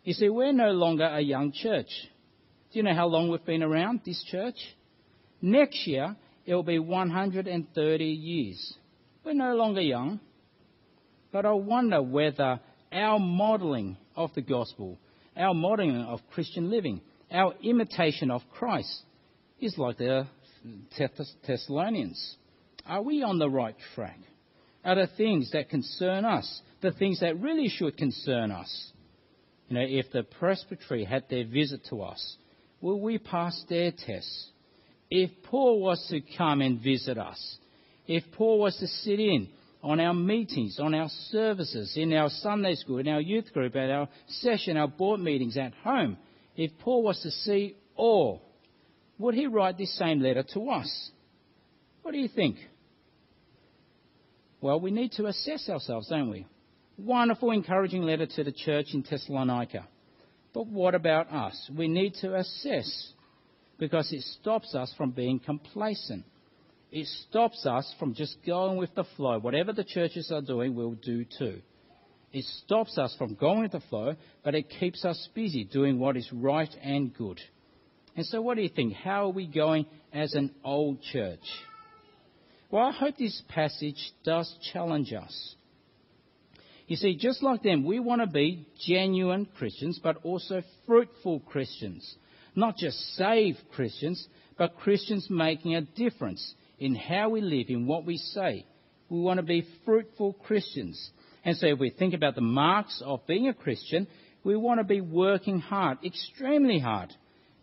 You 0.04 0.14
see, 0.14 0.28
we're 0.28 0.52
no 0.52 0.70
longer 0.70 1.04
a 1.04 1.20
young 1.20 1.52
church. 1.52 1.88
Do 2.72 2.78
you 2.78 2.82
know 2.82 2.94
how 2.94 3.06
long 3.06 3.28
we've 3.28 3.44
been 3.44 3.62
around, 3.62 4.00
this 4.04 4.22
church? 4.30 4.56
Next 5.40 5.86
year, 5.86 6.16
it 6.44 6.54
will 6.54 6.62
be 6.62 6.78
130 6.78 8.04
years. 8.04 8.74
We're 9.24 9.34
no 9.34 9.54
longer 9.54 9.80
young. 9.80 10.20
But 11.30 11.46
I 11.46 11.52
wonder 11.52 12.02
whether 12.02 12.60
our 12.92 13.18
modelling 13.18 13.96
of 14.16 14.34
the 14.34 14.42
gospel, 14.42 14.98
our 15.36 15.54
modelling 15.54 15.96
of 15.96 16.20
Christian 16.32 16.70
living, 16.70 17.00
our 17.30 17.54
imitation 17.62 18.30
of 18.30 18.42
Christ 18.52 19.02
is 19.60 19.78
like 19.78 19.98
the 19.98 20.26
Thessalonians. 21.46 22.36
Are 22.86 23.02
we 23.02 23.22
on 23.22 23.38
the 23.38 23.48
right 23.48 23.76
track? 23.94 24.18
Are 24.84 24.96
the 24.96 25.08
things 25.16 25.52
that 25.52 25.70
concern 25.70 26.24
us 26.24 26.60
the 26.82 26.90
things 26.90 27.20
that 27.20 27.40
really 27.40 27.68
should 27.68 27.96
concern 27.96 28.50
us? 28.50 28.92
You 29.72 29.78
know, 29.78 29.86
if 29.88 30.12
the 30.12 30.24
presbytery 30.24 31.02
had 31.02 31.30
their 31.30 31.46
visit 31.46 31.80
to 31.88 32.02
us, 32.02 32.36
will 32.82 33.00
we 33.00 33.16
pass 33.16 33.58
their 33.70 33.90
tests? 33.90 34.50
If 35.10 35.30
Paul 35.44 35.80
was 35.80 36.06
to 36.10 36.20
come 36.36 36.60
and 36.60 36.78
visit 36.78 37.16
us, 37.16 37.56
if 38.06 38.22
Paul 38.32 38.58
was 38.58 38.76
to 38.80 38.86
sit 38.86 39.18
in 39.18 39.48
on 39.82 39.98
our 39.98 40.12
meetings, 40.12 40.78
on 40.78 40.94
our 40.94 41.08
services, 41.30 41.94
in 41.96 42.12
our 42.12 42.28
Sunday 42.28 42.74
school, 42.74 42.98
in 42.98 43.08
our 43.08 43.22
youth 43.22 43.50
group, 43.54 43.74
at 43.74 43.88
our 43.88 44.10
session, 44.28 44.76
our 44.76 44.88
board 44.88 45.20
meetings 45.20 45.56
at 45.56 45.72
home, 45.82 46.18
if 46.54 46.70
Paul 46.80 47.02
was 47.02 47.18
to 47.22 47.30
see 47.30 47.74
all, 47.96 48.42
would 49.18 49.34
he 49.34 49.46
write 49.46 49.78
this 49.78 49.96
same 49.98 50.20
letter 50.20 50.44
to 50.52 50.68
us? 50.68 51.10
What 52.02 52.12
do 52.12 52.18
you 52.18 52.28
think? 52.28 52.56
Well, 54.60 54.80
we 54.80 54.90
need 54.90 55.12
to 55.12 55.28
assess 55.28 55.70
ourselves, 55.70 56.10
don't 56.10 56.28
we? 56.28 56.44
Wonderful, 56.98 57.50
encouraging 57.50 58.02
letter 58.02 58.26
to 58.26 58.44
the 58.44 58.52
church 58.52 58.86
in 58.92 59.02
Thessalonica. 59.08 59.86
But 60.52 60.66
what 60.66 60.94
about 60.94 61.32
us? 61.32 61.70
We 61.74 61.88
need 61.88 62.14
to 62.20 62.34
assess 62.36 63.12
because 63.78 64.12
it 64.12 64.22
stops 64.40 64.74
us 64.74 64.92
from 64.96 65.10
being 65.10 65.38
complacent. 65.38 66.24
It 66.90 67.06
stops 67.28 67.64
us 67.64 67.92
from 67.98 68.14
just 68.14 68.36
going 68.46 68.76
with 68.76 68.94
the 68.94 69.04
flow. 69.16 69.38
Whatever 69.38 69.72
the 69.72 69.84
churches 69.84 70.30
are 70.30 70.42
doing, 70.42 70.74
we'll 70.74 70.92
do 70.92 71.24
too. 71.24 71.62
It 72.32 72.44
stops 72.64 72.98
us 72.98 73.14
from 73.18 73.34
going 73.34 73.62
with 73.62 73.72
the 73.72 73.80
flow, 73.80 74.14
but 74.44 74.54
it 74.54 74.68
keeps 74.78 75.04
us 75.04 75.28
busy 75.34 75.64
doing 75.64 75.98
what 75.98 76.16
is 76.16 76.30
right 76.32 76.74
and 76.82 77.12
good. 77.14 77.40
And 78.14 78.26
so, 78.26 78.42
what 78.42 78.56
do 78.56 78.62
you 78.62 78.68
think? 78.68 78.94
How 78.94 79.26
are 79.26 79.32
we 79.32 79.46
going 79.46 79.86
as 80.12 80.34
an 80.34 80.54
old 80.64 81.02
church? 81.02 81.40
Well, 82.70 82.84
I 82.84 82.92
hope 82.92 83.16
this 83.16 83.42
passage 83.48 84.12
does 84.24 84.54
challenge 84.72 85.12
us. 85.12 85.54
You 86.86 86.96
see, 86.96 87.16
just 87.16 87.42
like 87.42 87.62
them, 87.62 87.84
we 87.84 88.00
want 88.00 88.20
to 88.20 88.26
be 88.26 88.66
genuine 88.86 89.46
Christians, 89.56 90.00
but 90.02 90.18
also 90.24 90.62
fruitful 90.86 91.40
Christians. 91.40 92.16
Not 92.54 92.76
just 92.76 92.98
saved 93.16 93.58
Christians, 93.74 94.26
but 94.58 94.76
Christians 94.76 95.28
making 95.30 95.74
a 95.74 95.82
difference 95.82 96.54
in 96.78 96.94
how 96.94 97.30
we 97.30 97.40
live, 97.40 97.66
in 97.68 97.86
what 97.86 98.04
we 98.04 98.16
say. 98.16 98.66
We 99.08 99.20
want 99.20 99.38
to 99.38 99.42
be 99.42 99.66
fruitful 99.84 100.34
Christians. 100.44 101.10
And 101.44 101.56
so 101.56 101.66
if 101.66 101.78
we 101.78 101.90
think 101.90 102.14
about 102.14 102.34
the 102.34 102.40
marks 102.40 103.02
of 103.04 103.26
being 103.26 103.48
a 103.48 103.54
Christian, 103.54 104.06
we 104.44 104.56
want 104.56 104.80
to 104.80 104.84
be 104.84 105.00
working 105.00 105.60
hard, 105.60 105.98
extremely 106.04 106.78
hard, 106.78 107.12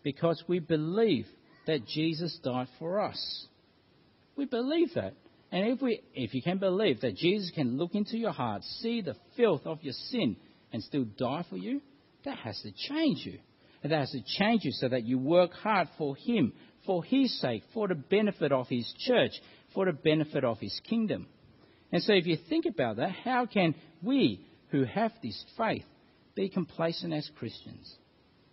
because 0.02 0.42
we 0.48 0.58
believe 0.58 1.26
that 1.66 1.86
Jesus 1.86 2.38
died 2.42 2.68
for 2.78 3.00
us. 3.00 3.46
We 4.36 4.46
believe 4.46 4.94
that. 4.94 5.14
And 5.52 5.66
if, 5.66 5.82
we, 5.82 6.00
if 6.14 6.32
you 6.34 6.42
can 6.42 6.58
believe 6.58 7.00
that 7.00 7.16
Jesus 7.16 7.50
can 7.54 7.76
look 7.76 7.94
into 7.94 8.16
your 8.16 8.32
heart, 8.32 8.62
see 8.80 9.00
the 9.00 9.16
filth 9.36 9.62
of 9.66 9.82
your 9.82 9.94
sin, 10.10 10.36
and 10.72 10.82
still 10.82 11.04
die 11.04 11.44
for 11.50 11.56
you, 11.56 11.80
that 12.24 12.38
has 12.38 12.60
to 12.62 12.70
change 12.72 13.26
you. 13.26 13.38
And 13.82 13.90
that 13.92 14.00
has 14.00 14.10
to 14.12 14.22
change 14.38 14.64
you 14.64 14.72
so 14.72 14.88
that 14.88 15.04
you 15.04 15.18
work 15.18 15.52
hard 15.52 15.88
for 15.98 16.14
Him, 16.14 16.52
for 16.86 17.02
His 17.02 17.40
sake, 17.40 17.62
for 17.74 17.88
the 17.88 17.94
benefit 17.94 18.52
of 18.52 18.68
His 18.68 18.92
church, 19.00 19.32
for 19.74 19.86
the 19.86 19.92
benefit 19.92 20.44
of 20.44 20.58
His 20.58 20.78
kingdom. 20.88 21.26
And 21.90 22.02
so 22.02 22.12
if 22.12 22.26
you 22.26 22.36
think 22.48 22.66
about 22.66 22.96
that, 22.96 23.10
how 23.10 23.46
can 23.46 23.74
we 24.02 24.46
who 24.70 24.84
have 24.84 25.12
this 25.22 25.44
faith 25.56 25.84
be 26.36 26.48
complacent 26.48 27.12
as 27.12 27.28
Christians? 27.38 27.92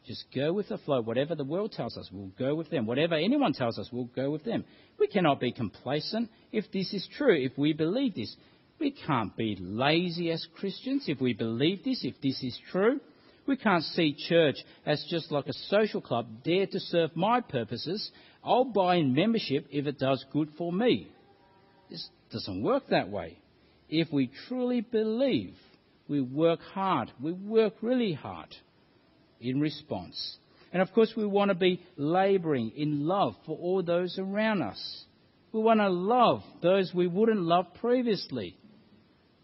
Just 0.08 0.24
go 0.34 0.54
with 0.54 0.70
the 0.70 0.78
flow. 0.78 1.02
Whatever 1.02 1.36
the 1.36 1.44
world 1.44 1.74
tells 1.74 1.98
us, 1.98 2.08
we'll 2.14 2.32
go 2.40 2.56
with 2.56 2.70
them. 2.70 2.86
Whatever 2.86 3.16
anyone 3.16 3.52
tells 3.52 3.78
us, 3.78 3.90
we'll 3.92 4.06
go 4.06 4.32
with 4.32 4.46
them. 4.46 4.64
We 4.98 5.08
cannot 5.08 5.42
be 5.42 5.52
complacent 5.52 6.30
if 6.54 6.72
this 6.72 6.94
is 6.94 7.06
true, 7.18 7.36
if 7.36 7.58
we 7.58 7.74
believe 7.74 8.16
this. 8.16 8.34
We 8.80 8.92
can't 8.92 9.36
be 9.36 9.58
lazy 9.60 10.32
as 10.32 10.48
Christians 10.56 11.06
if 11.08 11.20
we 11.20 11.34
believe 11.34 11.84
this, 11.84 12.06
if 12.06 12.22
this 12.22 12.42
is 12.42 12.58
true. 12.72 13.02
We 13.48 13.58
can't 13.58 13.84
see 13.84 14.16
church 14.30 14.56
as 14.86 15.06
just 15.10 15.30
like 15.30 15.48
a 15.48 15.54
social 15.54 16.00
club, 16.00 16.28
there 16.46 16.68
to 16.68 16.80
serve 16.80 17.14
my 17.14 17.42
purposes. 17.42 18.10
I'll 18.42 18.64
buy 18.64 18.96
in 18.96 19.14
membership 19.14 19.68
if 19.72 19.88
it 19.88 20.00
does 20.00 20.24
good 20.32 20.52
for 20.58 20.72
me. 20.72 21.12
This 21.90 22.08
doesn't 22.32 22.64
work 22.64 22.84
that 22.92 23.10
way. 23.10 23.40
If 23.90 24.14
we 24.14 24.32
truly 24.48 24.80
believe, 24.80 25.56
we 26.08 26.22
work 26.22 26.62
hard. 26.62 27.12
We 27.22 27.34
work 27.34 27.74
really 27.82 28.14
hard 28.14 28.56
in 29.40 29.60
response. 29.60 30.38
And 30.74 30.82
of 30.82 30.92
course, 30.94 31.14
we 31.16 31.26
want 31.26 31.50
to 31.50 31.56
be 31.56 31.82
laboring 31.96 32.72
in 32.76 33.06
love 33.06 33.36
for 33.46 33.58
all 33.58 33.84
those 33.84 34.18
around 34.20 34.62
us. 34.62 35.06
We 35.52 35.62
want 35.62 35.80
to 35.80 35.90
love 35.90 36.44
those 36.62 36.92
we 36.94 37.08
wouldn't 37.08 37.42
love 37.42 37.66
previously. 37.80 38.58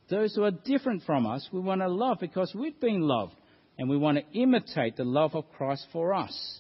Those 0.10 0.36
who 0.36 0.44
are 0.44 0.52
different 0.52 1.04
from 1.04 1.26
us, 1.26 1.48
we 1.52 1.60
want 1.60 1.82
to 1.82 1.88
love 1.88 2.18
because 2.20 2.54
we've 2.54 2.80
been 2.80 3.02
loved. 3.02 3.34
And 3.78 3.90
we 3.90 3.98
want 3.98 4.20
to 4.20 4.40
imitate 4.40 4.98
the 4.98 5.04
love 5.04 5.34
of 5.34 5.52
Christ 5.54 5.88
for 5.92 6.14
us. 6.14 6.60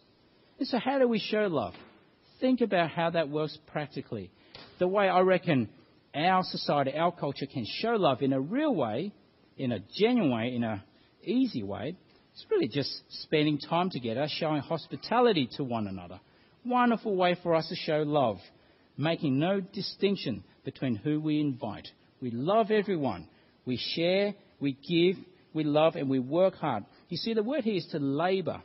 And 0.57 0.67
so, 0.67 0.79
how 0.79 0.97
do 0.97 1.07
we 1.07 1.19
show 1.19 1.47
love? 1.47 1.73
Think 2.39 2.61
about 2.61 2.89
how 2.89 3.11
that 3.11 3.29
works 3.29 3.57
practically. 3.67 4.31
The 4.79 4.87
way 4.87 5.07
I 5.07 5.19
reckon 5.19 5.69
our 6.15 6.41
society, 6.43 6.93
our 6.97 7.11
culture 7.11 7.45
can 7.45 7.65
show 7.81 7.91
love 7.91 8.21
in 8.21 8.33
a 8.33 8.41
real 8.41 8.73
way, 8.73 9.11
in 9.57 9.71
a 9.71 9.79
genuine 9.99 10.31
way, 10.31 10.55
in 10.55 10.63
an 10.63 10.81
easy 11.23 11.61
way, 11.61 11.95
it's 12.33 12.45
really 12.49 12.67
just 12.67 12.91
spending 13.21 13.59
time 13.59 13.89
together, 13.89 14.27
showing 14.27 14.61
hospitality 14.61 15.47
to 15.57 15.63
one 15.63 15.87
another. 15.87 16.19
Wonderful 16.65 17.15
way 17.15 17.37
for 17.43 17.53
us 17.53 17.67
to 17.69 17.75
show 17.75 18.03
love, 18.05 18.37
making 18.97 19.37
no 19.37 19.61
distinction 19.61 20.43
between 20.65 20.95
who 20.95 21.19
we 21.19 21.39
invite. 21.39 21.87
We 22.21 22.31
love 22.31 22.71
everyone. 22.71 23.27
We 23.65 23.77
share, 23.77 24.33
we 24.59 24.73
give, 24.73 25.23
we 25.53 25.63
love, 25.63 25.95
and 25.95 26.09
we 26.09 26.19
work 26.19 26.55
hard. 26.55 26.85
You 27.09 27.17
see, 27.17 27.33
the 27.33 27.43
word 27.43 27.65
here 27.65 27.75
is 27.75 27.87
to 27.91 27.99
labour. 27.99 28.63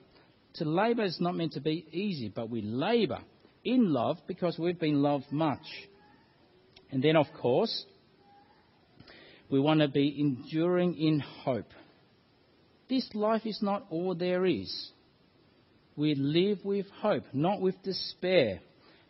To 0.54 0.64
labour 0.64 1.04
is 1.04 1.20
not 1.20 1.36
meant 1.36 1.52
to 1.52 1.60
be 1.60 1.86
easy, 1.92 2.28
but 2.34 2.48
we 2.48 2.62
labour 2.62 3.18
in 3.64 3.92
love 3.92 4.16
because 4.26 4.58
we've 4.58 4.78
been 4.78 5.02
loved 5.02 5.30
much. 5.30 5.60
And 6.90 7.02
then, 7.02 7.16
of 7.16 7.26
course, 7.38 7.84
we 9.50 9.60
want 9.60 9.80
to 9.80 9.88
be 9.88 10.16
enduring 10.18 10.96
in 10.96 11.20
hope. 11.20 11.68
This 12.88 13.08
life 13.14 13.44
is 13.44 13.60
not 13.60 13.86
all 13.90 14.14
there 14.14 14.46
is. 14.46 14.90
We 15.96 16.14
live 16.14 16.64
with 16.64 16.86
hope, 17.00 17.24
not 17.32 17.60
with 17.60 17.82
despair. 17.82 18.60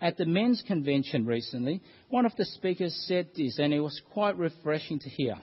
At 0.01 0.17
the 0.17 0.27
men's 0.27 0.63
convention 0.67 1.27
recently, 1.27 1.83
one 2.09 2.25
of 2.25 2.35
the 2.37 2.45
speakers 2.45 2.95
said 3.07 3.29
this, 3.37 3.59
and 3.59 3.75
it 3.75 3.81
was 3.81 4.01
quite 4.13 4.39
refreshing 4.39 4.99
to 5.01 5.09
hear. 5.09 5.37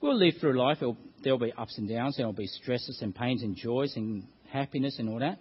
We'll 0.00 0.16
live 0.16 0.34
through 0.40 0.58
life, 0.58 0.78
there'll 1.22 1.38
be 1.38 1.52
ups 1.52 1.78
and 1.78 1.88
downs, 1.88 2.16
there'll 2.16 2.32
be 2.32 2.46
stresses 2.46 3.00
and 3.00 3.14
pains 3.14 3.42
and 3.42 3.56
joys 3.56 3.96
and 3.96 4.24
happiness 4.50 4.98
and 4.98 5.08
all 5.08 5.18
that. 5.18 5.40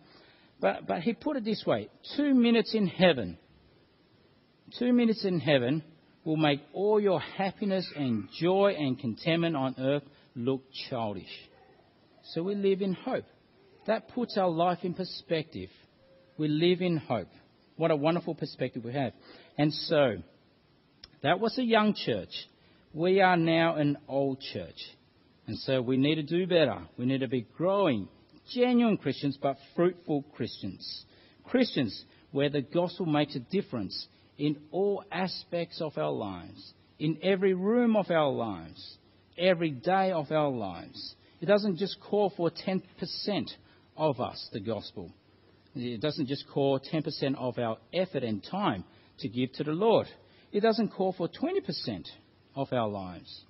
But, 0.61 0.87
but 0.87 1.01
he 1.01 1.13
put 1.13 1.35
it 1.35 1.43
this 1.43 1.63
way 1.67 1.89
two 2.15 2.33
minutes 2.33 2.73
in 2.73 2.87
heaven, 2.87 3.37
two 4.79 4.93
minutes 4.93 5.25
in 5.25 5.39
heaven 5.39 5.83
will 6.23 6.37
make 6.37 6.61
all 6.73 6.99
your 6.99 7.19
happiness 7.19 7.87
and 7.95 8.29
joy 8.39 8.73
and 8.77 8.97
contentment 8.97 9.55
on 9.55 9.75
earth 9.77 10.03
look 10.36 10.63
childish. 10.89 11.50
So 12.34 12.43
we 12.43 12.56
live 12.56 12.82
in 12.82 12.93
hope. 12.93 13.26
That 13.88 14.10
puts 14.10 14.38
our 14.38 14.50
life 14.50 14.80
in 14.84 14.93
perspective. 14.93 15.69
We 16.38 16.48
live 16.48 16.82
in 16.82 16.98
hope. 16.98 17.30
What 17.78 17.91
a 17.91 17.95
wonderful 17.95 18.36
perspective 18.36 18.84
we 18.84 18.93
have. 18.93 19.13
And 19.58 19.74
so, 19.74 20.17
that 21.24 21.39
was 21.39 21.58
a 21.58 21.63
young 21.63 21.93
church. 21.93 22.30
We 22.93 23.21
are 23.21 23.38
now 23.38 23.76
an 23.76 23.98
old 24.08 24.41
church. 24.41 24.78
And 25.48 25.58
so 25.60 25.82
we 25.82 25.98
need 25.98 26.15
to 26.15 26.24
do 26.24 26.48
better. 26.48 26.80
We 26.98 27.06
need 27.06 27.19
to 27.19 27.28
be 27.28 27.45
growing, 27.56 28.08
genuine 28.54 28.98
Christians, 28.98 29.38
but 29.41 29.58
fruitful 29.76 30.24
Christians. 30.36 31.06
Christians 31.43 32.04
where 32.32 32.50
the 32.50 32.62
gospel 32.62 33.06
makes 33.06 33.36
a 33.36 33.39
difference 33.39 34.08
in 34.38 34.58
all 34.71 35.04
aspects 35.12 35.80
of 35.82 35.98
our 35.98 36.12
lives, 36.12 36.74
in 37.00 37.19
every 37.21 37.54
room 37.54 37.95
of 37.95 38.10
our 38.10 38.32
lives 38.32 38.98
every 39.38 39.71
day 39.71 40.12
of 40.12 40.32
our 40.32 40.50
lives. 40.50 41.15
It 41.41 41.45
doesn't 41.45 41.78
just 41.78 41.98
call 42.00 42.32
for 42.36 42.50
10% 42.50 42.82
of 43.98 44.19
us, 44.19 44.50
the 44.54 44.60
gospel. 44.60 45.12
It 45.76 46.02
doesn't 46.02 46.28
just 46.28 46.45
call 46.48 46.80
10% 46.80 47.36
of 47.38 47.58
our 47.60 47.78
effort 47.93 48.24
and 48.24 48.43
time 48.43 48.86
to 49.19 49.30
give 49.30 49.52
to 49.54 49.63
the 49.63 49.71
Lord. 49.71 50.08
It 50.52 50.62
doesn't 50.62 50.89
call 50.89 51.13
for 51.13 51.28
20% 51.28 52.06
of 52.56 52.71
our 52.71 52.88
lives. 52.88 53.43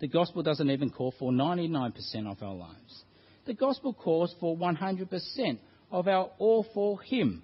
The 0.00 0.08
gospel 0.08 0.42
doesn't 0.42 0.70
even 0.70 0.90
call 0.90 1.12
for 1.18 1.30
99% 1.30 1.92
of 2.26 2.42
our 2.42 2.54
lives. 2.54 3.04
The 3.44 3.54
gospel 3.54 3.92
calls 3.92 4.34
for 4.40 4.56
100% 4.56 5.58
of 5.90 6.08
our 6.08 6.30
all 6.38 6.66
for 6.72 7.00
Him. 7.02 7.42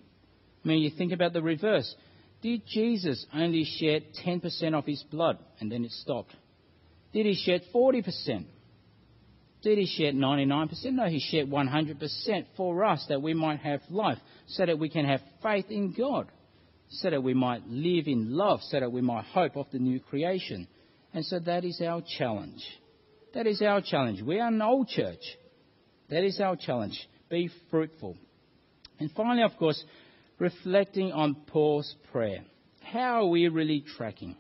I 0.64 0.68
mean, 0.68 0.78
you 0.80 0.90
think 0.96 1.12
about 1.12 1.34
the 1.34 1.42
reverse. 1.42 1.94
Did 2.42 2.62
Jesus 2.66 3.26
only 3.34 3.64
shed 3.64 4.04
10% 4.24 4.74
of 4.74 4.86
His 4.86 5.02
blood 5.02 5.38
and 5.60 5.70
then 5.70 5.84
it 5.84 5.92
stopped? 5.92 6.34
Did 7.16 7.24
he 7.24 7.34
shed 7.34 7.62
40%? 7.74 8.44
Did 9.62 9.78
he 9.78 9.86
shed 9.86 10.14
99%? 10.14 10.68
No, 10.92 11.06
he 11.06 11.18
shed 11.18 11.50
100% 11.50 12.44
for 12.58 12.84
us 12.84 13.06
that 13.08 13.22
we 13.22 13.32
might 13.32 13.60
have 13.60 13.80
life, 13.88 14.18
so 14.48 14.66
that 14.66 14.78
we 14.78 14.90
can 14.90 15.06
have 15.06 15.22
faith 15.42 15.64
in 15.70 15.94
God, 15.96 16.30
so 16.90 17.08
that 17.08 17.22
we 17.22 17.32
might 17.32 17.66
live 17.68 18.06
in 18.06 18.36
love, 18.36 18.60
so 18.64 18.80
that 18.80 18.92
we 18.92 19.00
might 19.00 19.24
hope 19.24 19.56
of 19.56 19.64
the 19.72 19.78
new 19.78 19.98
creation. 19.98 20.68
And 21.14 21.24
so 21.24 21.38
that 21.38 21.64
is 21.64 21.80
our 21.80 22.02
challenge. 22.18 22.62
That 23.32 23.46
is 23.46 23.62
our 23.62 23.80
challenge. 23.80 24.20
We 24.20 24.38
are 24.38 24.48
an 24.48 24.60
old 24.60 24.88
church. 24.88 25.38
That 26.10 26.22
is 26.22 26.38
our 26.38 26.54
challenge. 26.54 27.00
Be 27.30 27.48
fruitful. 27.70 28.18
And 29.00 29.10
finally, 29.12 29.42
of 29.42 29.56
course, 29.56 29.82
reflecting 30.38 31.12
on 31.12 31.34
Paul's 31.46 31.96
prayer. 32.12 32.44
How 32.82 33.22
are 33.22 33.28
we 33.28 33.48
really 33.48 33.82
tracking? 33.96 34.36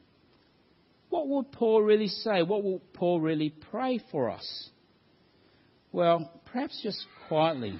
What 1.10 1.28
would 1.28 1.52
Paul 1.52 1.82
really 1.82 2.08
say? 2.08 2.42
What 2.42 2.64
would 2.64 2.92
Paul 2.92 3.20
really 3.20 3.50
pray 3.70 4.00
for 4.10 4.30
us? 4.30 4.70
Well, 5.92 6.30
perhaps 6.46 6.80
just 6.82 7.04
quietly. 7.28 7.78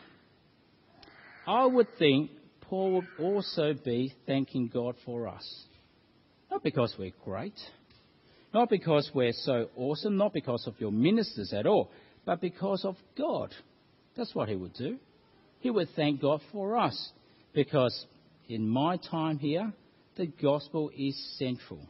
I 1.46 1.66
would 1.66 1.88
think 1.98 2.30
Paul 2.62 2.94
would 2.94 3.08
also 3.20 3.74
be 3.74 4.12
thanking 4.26 4.68
God 4.72 4.96
for 5.04 5.28
us. 5.28 5.64
Not 6.50 6.62
because 6.62 6.94
we're 6.98 7.12
great, 7.24 7.58
not 8.54 8.70
because 8.70 9.10
we're 9.12 9.32
so 9.32 9.68
awesome, 9.76 10.16
not 10.16 10.32
because 10.32 10.66
of 10.66 10.74
your 10.80 10.92
ministers 10.92 11.52
at 11.52 11.66
all, 11.66 11.90
but 12.24 12.40
because 12.40 12.84
of 12.84 12.96
God. 13.18 13.54
That's 14.16 14.34
what 14.34 14.48
he 14.48 14.56
would 14.56 14.74
do. 14.74 14.98
He 15.60 15.70
would 15.70 15.88
thank 15.94 16.20
God 16.20 16.40
for 16.52 16.76
us 16.76 17.12
because 17.52 18.06
in 18.48 18.68
my 18.68 18.96
time 18.96 19.38
here, 19.38 19.72
the 20.16 20.26
gospel 20.26 20.90
is 20.96 21.36
central 21.38 21.80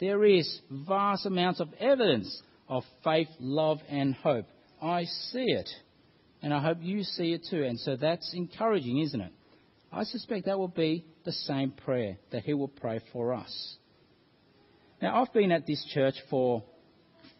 there 0.00 0.24
is 0.24 0.60
vast 0.70 1.26
amounts 1.26 1.60
of 1.60 1.68
evidence 1.78 2.42
of 2.68 2.82
faith, 3.02 3.28
love, 3.38 3.78
and 3.88 4.14
hope. 4.14 4.46
I 4.82 5.04
see 5.04 5.44
it. 5.44 5.68
And 6.42 6.52
I 6.52 6.60
hope 6.60 6.78
you 6.80 7.02
see 7.02 7.32
it 7.32 7.46
too. 7.48 7.62
And 7.64 7.78
so 7.78 7.96
that's 7.96 8.32
encouraging, 8.34 8.98
isn't 8.98 9.20
it? 9.20 9.32
I 9.92 10.04
suspect 10.04 10.46
that 10.46 10.58
will 10.58 10.68
be 10.68 11.04
the 11.24 11.32
same 11.32 11.70
prayer 11.70 12.18
that 12.32 12.42
he 12.42 12.52
will 12.54 12.68
pray 12.68 13.00
for 13.12 13.32
us. 13.32 13.76
Now, 15.00 15.22
I've 15.22 15.32
been 15.32 15.52
at 15.52 15.66
this 15.66 15.84
church 15.92 16.14
for 16.28 16.62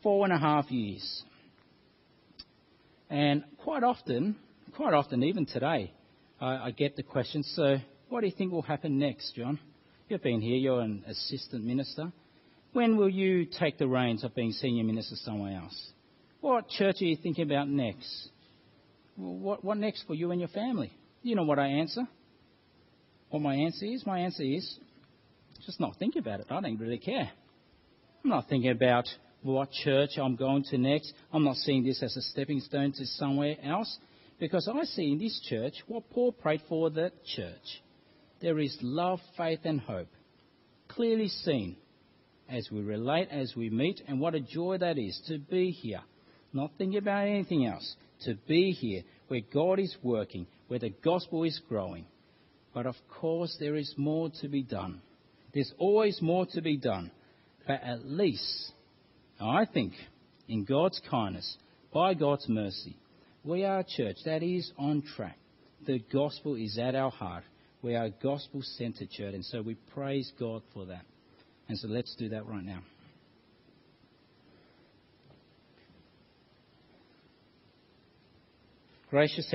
four 0.02 0.24
and 0.24 0.32
a 0.32 0.38
half 0.38 0.70
years. 0.70 1.22
And 3.10 3.44
quite 3.58 3.82
often, 3.82 4.36
quite 4.76 4.94
often, 4.94 5.22
even 5.22 5.46
today, 5.46 5.92
I, 6.40 6.56
I 6.56 6.70
get 6.70 6.96
the 6.96 7.02
question, 7.02 7.42
so 7.42 7.78
what 8.08 8.20
do 8.20 8.26
you 8.26 8.32
think 8.36 8.52
will 8.52 8.62
happen 8.62 8.98
next, 8.98 9.34
John? 9.34 9.58
You've 10.08 10.22
been 10.22 10.40
here, 10.40 10.56
you're 10.56 10.80
an 10.80 11.04
assistant 11.06 11.64
minister. 11.64 12.12
When 12.74 12.96
will 12.96 13.08
you 13.08 13.46
take 13.46 13.78
the 13.78 13.86
reins 13.86 14.24
of 14.24 14.34
being 14.34 14.50
senior 14.50 14.82
minister 14.82 15.14
somewhere 15.14 15.56
else? 15.56 15.92
What 16.40 16.68
church 16.68 16.96
are 17.00 17.04
you 17.04 17.16
thinking 17.16 17.44
about 17.44 17.68
next? 17.68 18.30
What, 19.14 19.64
what 19.64 19.78
next 19.78 20.02
for 20.08 20.14
you 20.14 20.32
and 20.32 20.40
your 20.40 20.48
family? 20.48 20.92
You 21.22 21.36
know 21.36 21.44
what 21.44 21.60
I 21.60 21.68
answer? 21.68 22.02
What 23.30 23.42
my 23.42 23.54
answer 23.54 23.86
is? 23.86 24.04
My 24.04 24.18
answer 24.18 24.42
is 24.42 24.76
just 25.64 25.78
not 25.78 25.94
think 26.00 26.16
about 26.16 26.40
it. 26.40 26.46
I 26.50 26.60
don't 26.60 26.76
really 26.76 26.98
care. 26.98 27.30
I'm 28.24 28.30
not 28.30 28.48
thinking 28.48 28.72
about 28.72 29.04
what 29.42 29.70
church 29.70 30.18
I'm 30.18 30.34
going 30.34 30.64
to 30.70 30.76
next. 30.76 31.12
I'm 31.32 31.44
not 31.44 31.56
seeing 31.56 31.84
this 31.84 32.02
as 32.02 32.16
a 32.16 32.22
stepping 32.22 32.58
stone 32.58 32.90
to 32.94 33.06
somewhere 33.06 33.54
else 33.62 33.98
because 34.40 34.68
I 34.68 34.82
see 34.82 35.12
in 35.12 35.20
this 35.20 35.40
church 35.48 35.74
what 35.86 36.10
Paul 36.10 36.32
prayed 36.32 36.62
for 36.68 36.90
the 36.90 37.12
church. 37.36 37.82
There 38.42 38.58
is 38.58 38.76
love, 38.82 39.20
faith, 39.36 39.60
and 39.62 39.80
hope. 39.80 40.08
Clearly 40.88 41.28
seen 41.28 41.76
as 42.48 42.68
we 42.70 42.80
relate, 42.80 43.28
as 43.30 43.54
we 43.56 43.70
meet, 43.70 44.02
and 44.06 44.20
what 44.20 44.34
a 44.34 44.40
joy 44.40 44.78
that 44.78 44.98
is 44.98 45.20
to 45.28 45.38
be 45.38 45.70
here. 45.70 46.02
Not 46.52 46.72
thinking 46.78 46.98
about 46.98 47.26
anything 47.26 47.66
else. 47.66 47.96
To 48.24 48.34
be 48.46 48.72
here 48.72 49.02
where 49.28 49.40
God 49.52 49.78
is 49.78 49.96
working, 50.02 50.46
where 50.68 50.78
the 50.78 50.90
gospel 51.04 51.44
is 51.44 51.60
growing. 51.68 52.06
But 52.72 52.86
of 52.86 52.94
course, 53.20 53.56
there 53.58 53.76
is 53.76 53.94
more 53.96 54.30
to 54.40 54.48
be 54.48 54.62
done. 54.62 55.00
There's 55.52 55.72
always 55.78 56.20
more 56.20 56.46
to 56.52 56.60
be 56.60 56.76
done. 56.76 57.10
But 57.66 57.82
at 57.82 58.04
least, 58.04 58.72
I 59.40 59.64
think, 59.64 59.94
in 60.48 60.64
God's 60.64 61.00
kindness, 61.10 61.56
by 61.92 62.14
God's 62.14 62.48
mercy, 62.48 62.96
we 63.44 63.64
are 63.64 63.80
a 63.80 63.84
church 63.84 64.16
that 64.24 64.42
is 64.42 64.70
on 64.78 65.02
track. 65.16 65.38
The 65.86 66.02
gospel 66.12 66.56
is 66.56 66.78
at 66.78 66.94
our 66.94 67.10
heart. 67.10 67.44
We 67.82 67.94
are 67.94 68.06
a 68.06 68.10
gospel 68.10 68.62
centered 68.62 69.10
church, 69.10 69.34
and 69.34 69.44
so 69.44 69.62
we 69.62 69.74
praise 69.74 70.32
God 70.38 70.62
for 70.72 70.86
that. 70.86 71.04
And 71.68 71.78
so 71.78 71.88
let's 71.88 72.14
do 72.16 72.28
that 72.30 72.46
right 72.46 72.64
now. 72.64 72.80
Gracious 79.10 79.48